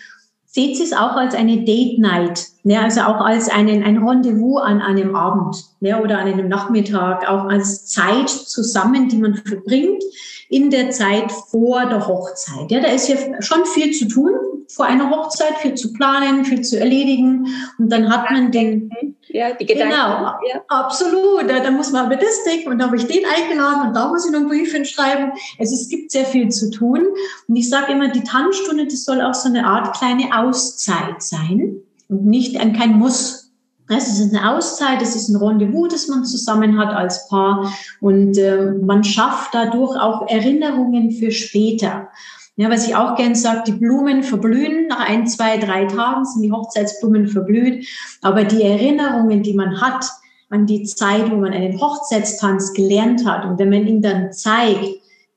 seht 0.46 0.80
es 0.80 0.92
auch 0.92 1.12
als 1.12 1.34
eine 1.34 1.64
Date 1.64 1.98
Night, 1.98 2.46
ne? 2.68 2.80
also 2.80 3.00
auch 3.00 3.20
als 3.20 3.48
einen, 3.48 3.82
ein 3.82 4.06
Rendezvous 4.06 4.62
an 4.62 4.80
einem 4.80 5.16
Abend 5.16 5.56
ne? 5.80 6.00
oder 6.00 6.18
an 6.18 6.28
einem 6.28 6.48
Nachmittag, 6.48 7.28
auch 7.28 7.46
als 7.46 7.86
Zeit 7.86 8.28
zusammen, 8.28 9.08
die 9.08 9.16
man 9.16 9.34
verbringt 9.34 10.02
in 10.50 10.70
der 10.70 10.90
Zeit 10.90 11.32
vor 11.32 11.86
der 11.86 12.06
Hochzeit. 12.06 12.70
Ja, 12.70 12.80
da 12.80 12.88
ist 12.88 13.08
ja 13.08 13.16
schon 13.40 13.64
viel 13.66 13.92
zu 13.92 14.06
tun 14.06 14.30
vor 14.68 14.84
einer 14.84 15.10
Hochzeit, 15.10 15.56
viel 15.58 15.74
zu 15.74 15.94
planen, 15.94 16.44
viel 16.44 16.60
zu 16.60 16.78
erledigen 16.78 17.46
und 17.78 17.90
dann 17.90 18.10
hat 18.10 18.30
man 18.30 18.52
den 18.52 18.90
ja, 19.30 19.52
die 19.52 19.66
Gedanken. 19.66 19.90
Genau, 19.90 20.10
ja. 20.46 20.62
absolut. 20.68 21.48
Da, 21.48 21.60
da 21.60 21.70
muss 21.70 21.90
man 21.90 22.06
aber 22.06 22.16
das 22.16 22.44
denken 22.44 22.70
und 22.70 22.78
da 22.78 22.86
habe 22.86 22.96
ich 22.96 23.06
den 23.06 23.24
eingeladen 23.24 23.88
und 23.88 23.94
da 23.94 24.08
muss 24.08 24.26
ich 24.26 24.32
noch 24.32 24.40
einen 24.40 24.48
Brief 24.48 24.72
hinschreiben. 24.72 25.32
Also 25.58 25.74
es 25.74 25.88
gibt 25.88 26.10
sehr 26.10 26.24
viel 26.24 26.48
zu 26.48 26.70
tun. 26.70 27.06
Und 27.46 27.56
ich 27.56 27.68
sage 27.68 27.92
immer, 27.92 28.08
die 28.08 28.24
Tanzstunde, 28.24 28.86
das 28.86 29.04
soll 29.04 29.20
auch 29.20 29.34
so 29.34 29.48
eine 29.48 29.66
Art 29.66 29.96
kleine 29.96 30.38
Auszeit 30.38 31.22
sein 31.22 31.82
und 32.08 32.26
nicht 32.26 32.58
ein 32.58 32.72
kein 32.72 32.98
Muss. 32.98 33.52
Es 33.88 34.20
ist 34.20 34.34
eine 34.34 34.54
Auszeit, 34.54 35.00
es 35.00 35.16
ist 35.16 35.30
ein 35.30 35.36
Rendezvous, 35.36 35.88
das 35.88 36.08
man 36.08 36.24
zusammen 36.24 36.78
hat 36.78 36.94
als 36.94 37.26
Paar 37.28 37.72
und 38.00 38.36
äh, 38.36 38.72
man 38.82 39.02
schafft 39.02 39.54
dadurch 39.54 39.98
auch 39.98 40.28
Erinnerungen 40.28 41.10
für 41.10 41.30
später. 41.30 42.08
Ja, 42.56 42.68
was 42.70 42.88
ich 42.88 42.96
auch 42.96 43.14
gern 43.14 43.36
sage, 43.36 43.62
die 43.68 43.78
Blumen 43.78 44.24
verblühen. 44.24 44.88
Nach 44.88 45.08
ein, 45.08 45.28
zwei, 45.28 45.58
drei 45.58 45.84
Tagen 45.84 46.24
sind 46.24 46.42
die 46.42 46.50
Hochzeitsblumen 46.50 47.28
verblüht. 47.28 47.86
Aber 48.20 48.42
die 48.42 48.64
Erinnerungen, 48.64 49.44
die 49.44 49.54
man 49.54 49.80
hat 49.80 50.04
an 50.50 50.66
die 50.66 50.82
Zeit, 50.82 51.30
wo 51.30 51.36
man 51.36 51.52
einen 51.52 51.80
Hochzeitstanz 51.80 52.72
gelernt 52.72 53.24
hat 53.24 53.44
und 53.44 53.60
wenn 53.60 53.70
man 53.70 53.86
ihn 53.86 54.02
dann 54.02 54.32
zeigt, 54.32 54.88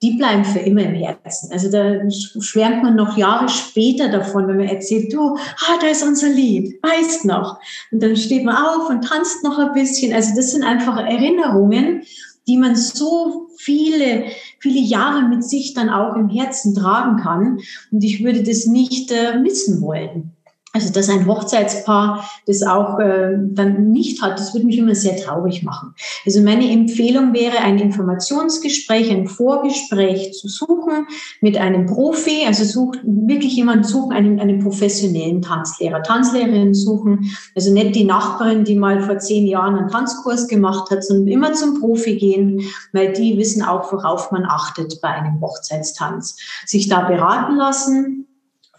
die 0.02 0.14
bleiben 0.14 0.44
für 0.44 0.60
immer 0.60 0.82
im 0.82 0.96
Herzen. 0.96 1.52
Also 1.52 1.70
da 1.70 2.10
schwärmt 2.10 2.82
man 2.82 2.96
noch 2.96 3.18
Jahre 3.18 3.48
später 3.50 4.10
davon, 4.10 4.48
wenn 4.48 4.58
man 4.58 4.68
erzählt, 4.68 5.14
du, 5.14 5.36
ah, 5.36 5.78
da 5.80 5.88
ist 5.88 6.04
unser 6.04 6.30
Lied, 6.30 6.82
weißt 6.82 7.26
noch. 7.26 7.60
Und 7.92 8.02
dann 8.02 8.16
steht 8.16 8.44
man 8.44 8.56
auf 8.56 8.90
und 8.90 9.04
tanzt 9.04 9.44
noch 9.44 9.60
ein 9.60 9.74
bisschen. 9.74 10.14
Also 10.14 10.36
das 10.36 10.52
sind 10.52 10.64
einfach 10.64 10.98
Erinnerungen, 10.98 12.02
die 12.48 12.58
man 12.58 12.76
so 12.76 13.48
viele, 13.58 14.26
viele 14.60 14.80
Jahre 14.80 15.28
mit 15.28 15.44
sich 15.44 15.76
dann 15.76 15.90
auch 15.90 16.16
im 16.16 16.30
Herzen 16.30 16.74
tragen 16.74 17.18
kann. 17.18 17.60
Und 17.92 18.04
ich 18.04 18.24
würde 18.24 18.42
das 18.42 18.66
nicht 18.66 19.12
äh, 19.12 19.38
missen 19.38 19.82
wollen. 19.82 20.32
Also, 20.74 20.94
dass 20.94 21.10
ein 21.10 21.28
Hochzeitspaar 21.28 22.30
das 22.48 22.64
auch 22.64 22.98
äh, 23.00 23.34
dann 23.38 23.92
nicht 23.92 24.22
hat, 24.22 24.40
das 24.40 24.54
würde 24.54 24.66
mich 24.66 24.78
immer 24.78 24.96
sehr 24.96 25.18
traurig 25.18 25.64
machen. 25.64 25.94
Also 26.26 26.42
meine 26.42 26.72
Empfehlung 26.72 27.34
wäre, 27.34 27.58
ein 27.58 27.78
Informationsgespräch, 27.78 29.12
ein 29.12 29.28
Vorgespräch 29.28 30.34
zu 30.34 30.48
suchen 30.48 31.08
mit 31.42 31.58
einem 31.58 31.88
Profi. 31.88 32.46
Also 32.48 32.64
sucht 32.64 33.00
wirklich 33.04 33.54
jemanden 33.54 33.84
suchen, 33.84 34.14
einen, 34.14 34.40
einen 34.40 34.60
professionellen 34.60 35.42
Tanzlehrer, 35.42 36.04
Tanzlehrerin 36.04 36.74
suchen. 36.74 37.32
Also 37.54 37.74
nicht 37.74 37.96
die 37.96 38.06
Nachbarin, 38.06 38.64
die 38.64 38.76
mal 38.76 39.02
vor 39.02 39.18
zehn 39.18 39.48
Jahren 39.48 39.76
einen 39.76 39.90
Tanzkurs 39.90 40.48
gemacht 40.48 40.90
hat, 40.90 41.04
sondern 41.04 41.28
immer 41.28 41.52
zum 41.52 41.82
Profi 41.82 42.16
gehen, 42.16 42.62
weil 42.94 43.12
die 43.12 43.38
wissen 43.38 43.62
auch, 43.62 43.92
worauf 43.92 44.32
man 44.32 44.46
achtet 44.46 45.02
bei 45.02 45.10
einem 45.10 45.42
Hochzeitstanz. 45.42 46.38
Sich 46.66 46.88
da 46.88 47.02
beraten 47.02 47.58
lassen 47.58 48.21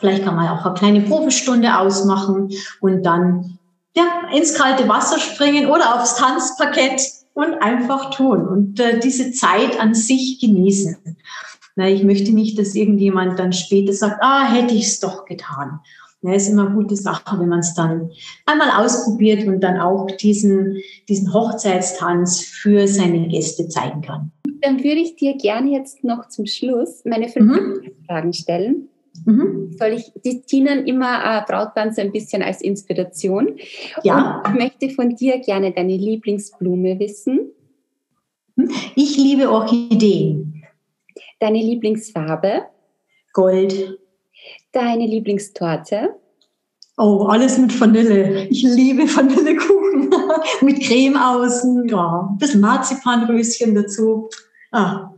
Vielleicht 0.03 0.25
kann 0.25 0.35
man 0.35 0.49
auch 0.49 0.67
eine 0.67 0.75
kleine 0.75 1.01
Probestunde 1.03 1.79
ausmachen 1.79 2.51
und 2.81 3.05
dann 3.05 3.57
ja, 3.95 4.03
ins 4.35 4.55
kalte 4.55 4.89
Wasser 4.89 5.21
springen 5.21 5.67
oder 5.69 5.95
aufs 5.95 6.17
Tanzparkett 6.17 7.01
und 7.35 7.55
einfach 7.63 8.11
tun 8.11 8.49
und 8.49 8.81
äh, 8.81 8.99
diese 8.99 9.31
Zeit 9.31 9.79
an 9.79 9.95
sich 9.95 10.41
genießen. 10.41 10.97
Na, 11.77 11.89
ich 11.89 12.03
möchte 12.03 12.33
nicht, 12.33 12.59
dass 12.59 12.75
irgendjemand 12.75 13.39
dann 13.39 13.53
später 13.53 13.93
sagt, 13.93 14.19
ah, 14.23 14.53
hätte 14.53 14.75
ich 14.75 14.89
es 14.89 14.99
doch 14.99 15.25
getan. 15.25 15.79
Ja, 16.23 16.35
ist 16.35 16.49
immer 16.49 16.67
eine 16.67 16.75
gute 16.75 16.97
Sache, 16.97 17.39
wenn 17.39 17.49
man 17.49 17.61
es 17.61 17.75
dann 17.75 18.11
einmal 18.45 18.71
ausprobiert 18.85 19.47
und 19.47 19.61
dann 19.61 19.79
auch 19.79 20.09
diesen, 20.09 20.79
diesen 21.09 21.33
Hochzeitstanz 21.33 22.41
für 22.41 22.89
seine 22.89 23.29
Gäste 23.29 23.69
zeigen 23.69 24.03
kann. 24.03 24.33
Dann 24.63 24.79
würde 24.79 25.01
ich 25.01 25.15
dir 25.15 25.37
gerne 25.37 25.71
jetzt 25.71 26.03
noch 26.03 26.27
zum 26.29 26.47
Schluss 26.47 27.05
meine 27.05 27.29
fünf 27.29 27.53
mhm. 27.53 27.93
Fragen 28.09 28.33
stellen. 28.33 28.89
Mhm. 29.25 29.73
Soll 29.79 29.93
ich, 29.93 30.13
die 30.25 30.43
dienen 30.43 30.87
immer 30.87 31.25
äh, 31.25 31.43
Brauttanz 31.47 31.99
ein 31.99 32.13
bisschen 32.13 32.43
als 32.43 32.61
Inspiration. 32.61 33.59
Ja. 34.03 34.43
Und 34.45 34.55
ich 34.55 34.61
möchte 34.61 34.91
von 34.91 35.15
dir 35.17 35.39
gerne 35.39 35.73
deine 35.73 35.97
Lieblingsblume 35.97 36.99
wissen. 36.99 37.53
Ich 38.97 39.17
liebe 39.17 39.51
Orchideen. 39.51 40.65
Deine 41.41 41.59
Lieblingsfarbe? 41.59 42.67
Gold. 43.33 43.99
Deine 44.73 45.07
Lieblingstorte? 45.07 46.15
Oh, 46.99 47.27
alles 47.29 47.59
mit 47.59 47.79
Vanille. 47.81 48.47
Ich 48.49 48.63
liebe 48.63 49.03
Vanillekuchen. 49.05 49.83
mit 50.63 50.83
Creme 50.83 51.17
außen. 51.17 51.89
Ja, 51.89 52.29
ein 52.31 52.39
bisschen 52.39 52.61
Marzipanröschen 52.61 53.75
dazu. 53.75 54.29
Ah, 54.71 55.11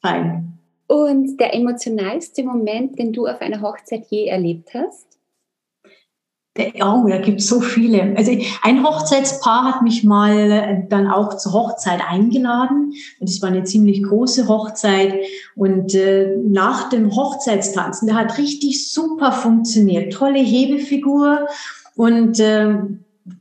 fein. 0.00 0.47
Und 0.88 1.36
der 1.38 1.54
emotionalste 1.54 2.42
Moment, 2.42 2.98
den 2.98 3.12
du 3.12 3.26
auf 3.26 3.40
einer 3.40 3.60
Hochzeit 3.60 4.06
je 4.08 4.26
erlebt 4.26 4.70
hast? 4.74 5.06
Oh, 6.82 7.06
da 7.06 7.18
gibt 7.18 7.40
so 7.40 7.60
viele. 7.60 8.16
Also 8.16 8.32
ein 8.62 8.84
Hochzeitspaar 8.84 9.64
hat 9.66 9.82
mich 9.82 10.02
mal 10.02 10.50
äh, 10.50 10.88
dann 10.88 11.06
auch 11.06 11.36
zur 11.36 11.52
Hochzeit 11.52 12.00
eingeladen. 12.08 12.92
Und 13.20 13.28
es 13.28 13.40
war 13.42 13.50
eine 13.50 13.64
ziemlich 13.64 14.02
große 14.02 14.48
Hochzeit. 14.48 15.14
Und 15.54 15.94
äh, 15.94 16.36
nach 16.42 16.88
dem 16.88 17.14
Hochzeitstanzen, 17.14 18.08
der 18.08 18.16
hat 18.16 18.38
richtig 18.38 18.90
super 18.90 19.30
funktioniert. 19.30 20.12
Tolle 20.12 20.40
Hebefigur. 20.40 21.46
Und 21.94 22.40
äh, 22.40 22.76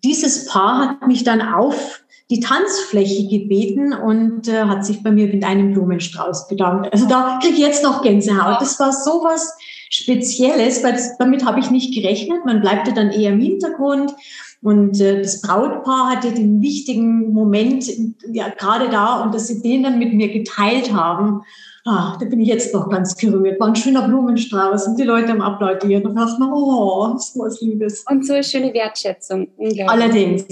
dieses 0.03 0.45
Paar 0.45 0.89
hat 0.89 1.07
mich 1.07 1.23
dann 1.23 1.41
auf 1.41 2.03
die 2.29 2.41
Tanzfläche 2.41 3.27
gebeten 3.27 3.93
und 3.93 4.47
äh, 4.49 4.63
hat 4.63 4.85
sich 4.85 5.01
bei 5.01 5.11
mir 5.11 5.27
mit 5.27 5.45
einem 5.45 5.73
Blumenstrauß 5.73 6.47
bedankt. 6.47 6.91
Also 6.91 7.07
da 7.07 7.39
kriege 7.41 7.53
ich 7.55 7.61
jetzt 7.61 7.83
noch 7.83 8.01
Gänsehaut. 8.01 8.61
Das 8.61 8.79
war 8.79 8.91
sowas 8.91 9.55
Spezielles, 9.89 10.83
weil 10.83 10.93
das, 10.93 11.17
damit 11.17 11.45
habe 11.45 11.61
ich 11.61 11.71
nicht 11.71 11.93
gerechnet. 11.93 12.43
Man 12.45 12.59
bleibt 12.59 12.87
ja 12.87 12.93
dann 12.93 13.11
eher 13.11 13.31
im 13.31 13.39
Hintergrund. 13.39 14.13
Und 14.61 14.99
äh, 14.99 15.21
das 15.21 15.41
Brautpaar 15.41 16.09
hatte 16.09 16.33
den 16.33 16.61
wichtigen 16.61 17.31
Moment 17.31 17.85
ja 18.33 18.49
gerade 18.49 18.89
da 18.89 19.21
und 19.21 19.33
dass 19.33 19.47
sie 19.47 19.61
den 19.61 19.83
dann 19.83 19.99
mit 19.99 20.13
mir 20.13 20.27
geteilt 20.27 20.91
haben. 20.91 21.43
Ah, 21.85 22.17
da 22.19 22.25
bin 22.25 22.41
ich 22.41 22.49
jetzt 22.49 22.73
noch 22.73 22.89
ganz 22.89 23.15
gerührt. 23.15 23.61
War 23.61 23.69
ein 23.69 23.75
schöner 23.77 24.05
Blumenstrauß 24.05 24.87
und 24.87 24.99
die 24.99 25.03
Leute 25.03 25.31
am 25.31 25.41
Applaudieren 25.41 26.05
und 26.05 26.15
dachten, 26.15 26.43
oh, 26.43 27.17
so 27.17 27.39
was 27.39 27.61
Liebes. 27.61 28.03
Und 28.09 28.25
so 28.25 28.33
eine 28.33 28.43
schöne 28.43 28.73
Wertschätzung. 28.73 29.47
Allerdings, 29.87 30.45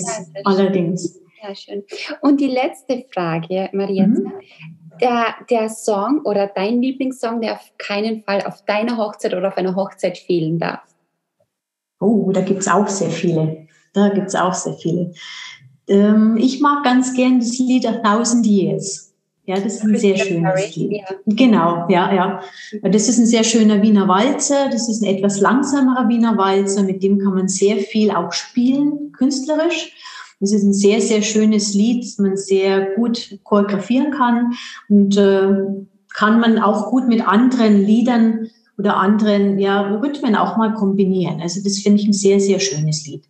allerdings. 0.45 1.24
Ja, 1.47 1.53
schön. 1.53 1.83
Und 2.21 2.39
die 2.39 2.47
letzte 2.47 3.05
Frage, 3.13 3.69
Maria. 3.73 4.07
Mhm 4.07 4.31
der, 5.01 5.35
der 5.49 5.69
Song 5.69 6.21
oder 6.23 6.47
dein 6.47 6.81
Lieblingssong, 6.81 7.41
der 7.41 7.53
auf 7.53 7.71
keinen 7.77 8.23
Fall 8.23 8.43
auf 8.45 8.63
deiner 8.65 8.97
Hochzeit 8.97 9.33
oder 9.33 9.49
auf 9.49 9.57
einer 9.57 9.75
Hochzeit 9.75 10.17
fehlen 10.17 10.59
darf? 10.59 10.81
Oh, 11.99 12.31
da 12.31 12.41
gibt 12.41 12.61
es 12.61 12.67
auch 12.67 12.87
sehr 12.87 13.09
viele. 13.09 13.67
Da 13.93 14.09
gibt 14.09 14.27
es 14.27 14.35
auch 14.35 14.53
sehr 14.53 14.73
viele. 14.73 15.13
Ähm, 15.87 16.37
ich 16.37 16.59
mag 16.59 16.83
ganz 16.83 17.13
gern 17.13 17.39
das 17.39 17.57
Lied 17.57 17.87
A 17.87 17.93
Thousand 17.93 18.45
Years. 18.45 19.13
Ja, 19.47 19.55
das 19.55 19.75
ist 19.75 19.83
ein 19.83 19.95
sehr 19.95 20.17
schönes 20.17 20.75
Lied. 20.75 20.91
Ja. 20.91 21.05
Genau, 21.27 21.85
ja, 21.87 22.13
ja. 22.13 22.41
Das 22.81 23.07
ist 23.07 23.19
ein 23.19 23.27
sehr 23.27 23.43
schöner 23.43 23.81
Wiener 23.81 24.07
Walzer. 24.07 24.69
Das 24.71 24.89
ist 24.89 25.03
ein 25.03 25.15
etwas 25.15 25.39
langsamerer 25.39 26.09
Wiener 26.09 26.35
Walzer. 26.35 26.81
Mit 26.81 27.03
dem 27.03 27.19
kann 27.19 27.35
man 27.35 27.47
sehr 27.47 27.77
viel 27.77 28.09
auch 28.09 28.31
spielen, 28.31 29.11
künstlerisch. 29.11 29.93
Es 30.45 30.53
ist 30.53 30.63
ein 30.63 30.73
sehr, 30.73 31.01
sehr 31.01 31.21
schönes 31.21 31.73
Lied, 31.73 32.03
das 32.03 32.17
man 32.17 32.37
sehr 32.37 32.95
gut 32.95 33.39
choreografieren 33.43 34.11
kann 34.11 34.53
und 34.87 35.17
äh, 35.17 35.49
kann 36.13 36.39
man 36.39 36.59
auch 36.59 36.89
gut 36.89 37.07
mit 37.07 37.27
anderen 37.27 37.83
Liedern 37.83 38.47
oder 38.77 38.97
anderen 38.97 39.59
ja, 39.59 39.99
Rhythmen 39.99 40.35
auch 40.35 40.57
mal 40.57 40.73
kombinieren. 40.73 41.41
Also 41.41 41.61
das 41.63 41.79
finde 41.79 42.01
ich 42.01 42.07
ein 42.07 42.13
sehr, 42.13 42.39
sehr 42.39 42.59
schönes 42.59 43.05
Lied. 43.05 43.25